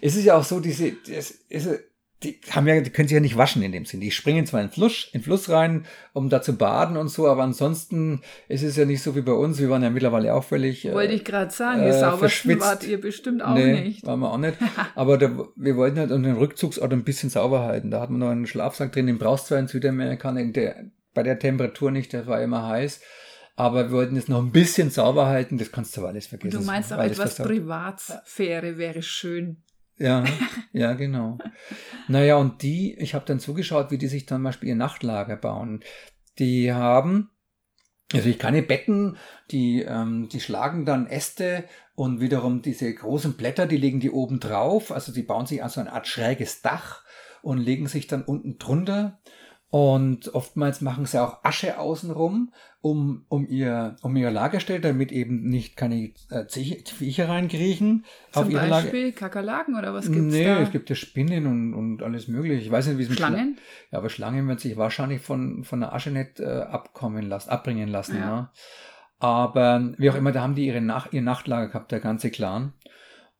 es 0.00 0.16
ist 0.16 0.24
ja 0.24 0.36
auch 0.36 0.44
so, 0.44 0.60
diese, 0.60 0.92
das 1.08 1.30
ist, 1.48 1.68
die 2.22 2.40
haben 2.50 2.66
ja, 2.66 2.80
die 2.80 2.90
können 2.90 3.08
sich 3.08 3.14
ja 3.14 3.20
nicht 3.20 3.36
waschen 3.36 3.62
in 3.62 3.72
dem 3.72 3.84
Sinn. 3.84 4.00
Die 4.00 4.10
springen 4.10 4.46
zwar 4.46 4.60
in 4.60 4.68
den 4.68 4.72
Fluss, 4.72 5.08
in 5.12 5.20
den 5.20 5.24
Fluss 5.24 5.48
rein, 5.48 5.86
um 6.12 6.28
da 6.28 6.42
zu 6.42 6.56
baden 6.56 6.96
und 6.96 7.08
so, 7.08 7.28
aber 7.28 7.42
ansonsten 7.42 8.22
ist 8.48 8.62
es 8.62 8.76
ja 8.76 8.84
nicht 8.84 9.02
so 9.02 9.16
wie 9.16 9.22
bei 9.22 9.32
uns. 9.32 9.58
Wir 9.58 9.70
waren 9.70 9.82
ja 9.82 9.90
mittlerweile 9.90 10.34
auch 10.34 10.44
völlig. 10.44 10.84
Äh, 10.84 10.94
Wollte 10.94 11.14
ich 11.14 11.24
gerade 11.24 11.50
sagen, 11.50 11.82
äh, 11.82 11.92
saubersten 11.92 12.60
wart 12.60 12.84
ihr 12.84 13.00
bestimmt 13.00 13.42
auch 13.42 13.54
nee, 13.54 13.80
nicht. 13.80 14.06
Waren 14.06 14.20
wir 14.20 14.30
auch 14.30 14.38
nicht. 14.38 14.56
aber 14.94 15.18
da, 15.18 15.30
wir 15.56 15.76
wollten 15.76 15.98
halt 15.98 16.10
den 16.10 16.24
Rückzugsort 16.24 16.92
ein 16.92 17.04
bisschen 17.04 17.30
sauber 17.30 17.60
halten. 17.62 17.90
Da 17.90 18.00
hat 18.00 18.10
man 18.10 18.20
noch 18.20 18.30
einen 18.30 18.46
Schlafsack 18.46 18.92
drin, 18.92 19.06
den 19.06 19.18
brauchst 19.18 19.44
du 19.44 19.48
zwar 19.48 19.58
in 19.58 19.68
Südamerika, 19.68 20.30
in 20.30 20.52
der, 20.52 20.84
bei 21.14 21.22
der 21.22 21.38
Temperatur 21.38 21.90
nicht, 21.90 22.12
der 22.12 22.26
war 22.26 22.40
immer 22.40 22.68
heiß. 22.68 23.00
Aber 23.54 23.84
wir 23.84 23.92
wollten 23.92 24.16
es 24.16 24.28
noch 24.28 24.38
ein 24.38 24.50
bisschen 24.50 24.90
sauber 24.90 25.26
halten, 25.26 25.58
das 25.58 25.72
kannst 25.72 25.96
du 25.96 26.00
aber 26.00 26.08
alles 26.08 26.26
vergessen. 26.26 26.58
Du 26.58 26.64
meinst 26.64 26.92
auch 26.92 26.98
etwas 26.98 27.36
Privatsphäre 27.36 28.78
wäre 28.78 29.02
schön. 29.02 29.62
Ja, 30.02 30.24
ja, 30.72 30.94
genau. 30.94 31.38
Naja, 32.08 32.36
und 32.36 32.62
die, 32.62 32.94
ich 32.98 33.14
habe 33.14 33.24
dann 33.24 33.38
zugeschaut, 33.38 33.92
wie 33.92 33.98
die 33.98 34.08
sich 34.08 34.26
dann 34.26 34.38
zum 34.38 34.44
Beispiel 34.44 34.70
ihr 34.70 34.74
Nachtlager 34.74 35.36
bauen. 35.36 35.84
Die 36.40 36.72
haben 36.72 37.30
natürlich 38.12 38.40
keine 38.40 38.62
Betten, 38.62 39.16
die, 39.52 39.82
ähm, 39.82 40.28
die 40.28 40.40
schlagen 40.40 40.84
dann 40.84 41.06
Äste 41.06 41.64
und 41.94 42.20
wiederum 42.20 42.62
diese 42.62 42.92
großen 42.92 43.34
Blätter, 43.34 43.66
die 43.66 43.76
legen 43.76 44.00
die 44.00 44.10
oben 44.10 44.40
drauf. 44.40 44.90
Also 44.90 45.12
die 45.12 45.22
bauen 45.22 45.46
sich 45.46 45.62
also 45.62 45.80
eine 45.80 45.92
Art 45.92 46.08
schräges 46.08 46.62
Dach 46.62 47.04
und 47.40 47.58
legen 47.58 47.86
sich 47.86 48.08
dann 48.08 48.24
unten 48.24 48.58
drunter 48.58 49.20
Und 49.72 50.34
oftmals 50.34 50.82
machen 50.82 51.06
sie 51.06 51.18
auch 51.18 51.42
Asche 51.44 51.78
außenrum, 51.78 52.52
um, 52.82 53.24
um, 53.30 53.48
ihr, 53.48 53.96
um 54.02 54.14
ihr 54.16 54.30
Lagerstell, 54.30 54.82
damit 54.82 55.12
eben 55.12 55.48
nicht 55.48 55.78
keine 55.78 56.12
äh, 56.28 56.44
Viecher 56.46 57.30
reinkriechen. 57.30 58.04
Zum 58.32 58.42
auf 58.42 58.52
Beispiel 58.52 59.04
Lager 59.06 59.12
Kakerlaken 59.12 59.78
oder 59.78 59.94
was 59.94 60.12
gibt's 60.12 60.34
nee, 60.34 60.44
da? 60.44 60.56
Nee, 60.56 60.64
es 60.64 60.72
gibt 60.72 60.90
ja 60.90 60.94
Spinnen 60.94 61.46
und, 61.46 61.72
und 61.72 62.02
alles 62.02 62.28
mögliche. 62.28 62.60
Ich 62.60 62.70
weiß 62.70 62.86
nicht, 62.88 62.98
wie 62.98 63.04
es 63.04 63.08
mit 63.08 63.16
Schlangen? 63.16 63.54
Schla 63.54 63.92
ja, 63.92 63.98
aber 63.98 64.10
Schlangen 64.10 64.46
werden 64.46 64.58
sich 64.58 64.76
wahrscheinlich 64.76 65.22
von, 65.22 65.64
von 65.64 65.80
der 65.80 65.94
Asche 65.94 66.10
nicht 66.10 66.38
äh, 66.38 66.44
abkommen 66.44 67.26
lassen, 67.26 67.48
abbringen 67.48 67.88
lassen. 67.88 68.16
Ja. 68.16 68.20
ja. 68.20 68.52
Aber 69.20 69.94
wie 69.96 70.10
auch 70.10 70.16
immer, 70.16 70.32
da 70.32 70.42
haben 70.42 70.54
die 70.54 70.66
ihre 70.66 70.82
Nacht, 70.82 71.14
ihr 71.14 71.22
Nachtlager 71.22 71.68
gehabt, 71.68 71.92
der 71.92 72.00
ganze 72.00 72.30
Clan. 72.30 72.74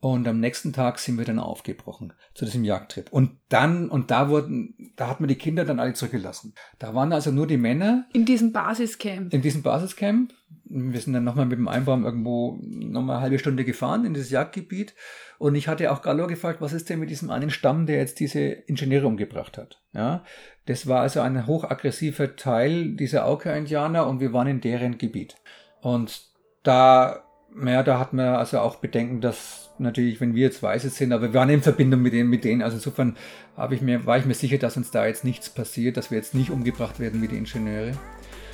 Und 0.02 0.26
am 0.26 0.40
nächsten 0.40 0.72
Tag 0.72 0.98
sind 0.98 1.16
wir 1.16 1.24
dann 1.24 1.38
aufgebrochen 1.38 2.12
zu 2.34 2.44
diesem 2.44 2.64
Jagdtrip. 2.64 3.12
Und 3.12 3.38
dann, 3.48 3.88
und 3.88 4.10
da 4.10 4.28
wurden, 4.28 4.92
da 4.96 5.06
hat 5.06 5.20
man 5.20 5.28
die 5.28 5.36
Kinder 5.36 5.64
dann 5.64 5.78
alle 5.78 5.92
zurückgelassen. 5.92 6.54
Da 6.80 6.92
waren 6.92 7.12
also 7.12 7.30
nur 7.30 7.46
die 7.46 7.56
Männer. 7.56 8.04
In 8.12 8.24
diesem 8.24 8.52
Basiscamp. 8.52 9.32
In 9.32 9.42
diesem 9.42 9.62
Basiscamp. 9.62 10.34
Wir 10.64 11.00
sind 11.00 11.12
dann 11.12 11.22
nochmal 11.22 11.46
mit 11.46 11.56
dem 11.56 11.68
Einbaum 11.68 12.04
irgendwo 12.04 12.58
nochmal 12.60 13.18
eine 13.18 13.22
halbe 13.22 13.38
Stunde 13.38 13.64
gefahren 13.64 14.04
in 14.04 14.12
das 14.12 14.28
Jagdgebiet. 14.30 14.96
Und 15.38 15.54
ich 15.54 15.68
hatte 15.68 15.92
auch 15.92 16.02
Gallo 16.02 16.26
gefragt, 16.26 16.60
was 16.60 16.72
ist 16.72 16.90
denn 16.90 16.98
mit 16.98 17.10
diesem 17.10 17.30
einen 17.30 17.50
Stamm, 17.50 17.86
der 17.86 17.98
jetzt 17.98 18.18
diese 18.18 18.40
Ingenieure 18.40 19.06
umgebracht 19.06 19.56
hat? 19.56 19.80
Ja, 19.92 20.24
das 20.66 20.88
war 20.88 21.02
also 21.02 21.20
ein 21.20 21.46
hochaggressiver 21.46 22.34
Teil 22.34 22.96
dieser 22.96 23.24
Auka-Indianer 23.26 24.08
und 24.08 24.18
wir 24.18 24.32
waren 24.32 24.48
in 24.48 24.60
deren 24.60 24.98
Gebiet. 24.98 25.36
Und 25.80 26.26
da, 26.64 27.22
naja, 27.54 27.82
da 27.82 27.98
hat 27.98 28.12
man 28.12 28.26
also 28.34 28.60
auch 28.60 28.76
Bedenken, 28.76 29.20
dass 29.20 29.70
natürlich, 29.78 30.20
wenn 30.20 30.34
wir 30.34 30.42
jetzt 30.42 30.62
Weiße 30.62 30.90
sind, 30.90 31.12
aber 31.12 31.32
wir 31.32 31.34
waren 31.34 31.50
in 31.50 31.62
Verbindung 31.62 32.02
mit 32.02 32.12
denen, 32.12 32.30
mit 32.30 32.44
denen. 32.44 32.62
Also 32.62 32.76
insofern 32.76 33.16
habe 33.56 33.74
ich 33.74 33.82
mir, 33.82 34.06
war 34.06 34.18
ich 34.18 34.24
mir 34.24 34.34
sicher, 34.34 34.58
dass 34.58 34.76
uns 34.76 34.90
da 34.90 35.06
jetzt 35.06 35.24
nichts 35.24 35.50
passiert, 35.50 35.96
dass 35.96 36.10
wir 36.10 36.18
jetzt 36.18 36.34
nicht 36.34 36.50
umgebracht 36.50 37.00
werden 37.00 37.20
wie 37.22 37.28
die 37.28 37.36
Ingenieure. 37.36 37.92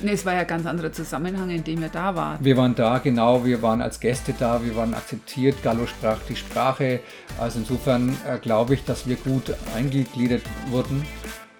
Nee, 0.01 0.11
es 0.11 0.25
war 0.25 0.33
ja 0.33 0.41
ein 0.41 0.47
ganz 0.47 0.65
anderer 0.65 0.93
Zusammenhang, 0.93 1.49
in 1.49 1.63
dem 1.63 1.81
wir 1.81 1.89
da 1.89 2.15
waren. 2.15 2.43
Wir 2.43 2.55
waren 2.55 2.73
da, 2.73 2.99
genau, 2.99 3.43
wir 3.43 3.61
waren 3.61 3.81
als 3.81 3.99
Gäste 3.99 4.33
da, 4.37 4.63
wir 4.63 4.75
waren 4.77 4.93
akzeptiert, 4.93 5.61
Gallo 5.61 5.87
sprach 5.87 6.19
die 6.29 6.37
Sprache. 6.37 7.01
Also 7.37 7.59
insofern 7.59 8.15
äh, 8.25 8.37
glaube 8.37 8.75
ich, 8.75 8.85
dass 8.85 9.07
wir 9.07 9.17
gut 9.17 9.53
eingegliedert 9.75 10.43
wurden. 10.69 11.05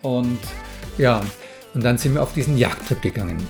Und 0.02 0.39
ja, 0.97 1.21
und 1.73 1.84
dann 1.84 1.97
sind 1.97 2.13
wir 2.13 2.23
auf 2.23 2.34
diesen 2.34 2.58
Jagdtrip 2.58 3.02
gegangen. 3.02 3.45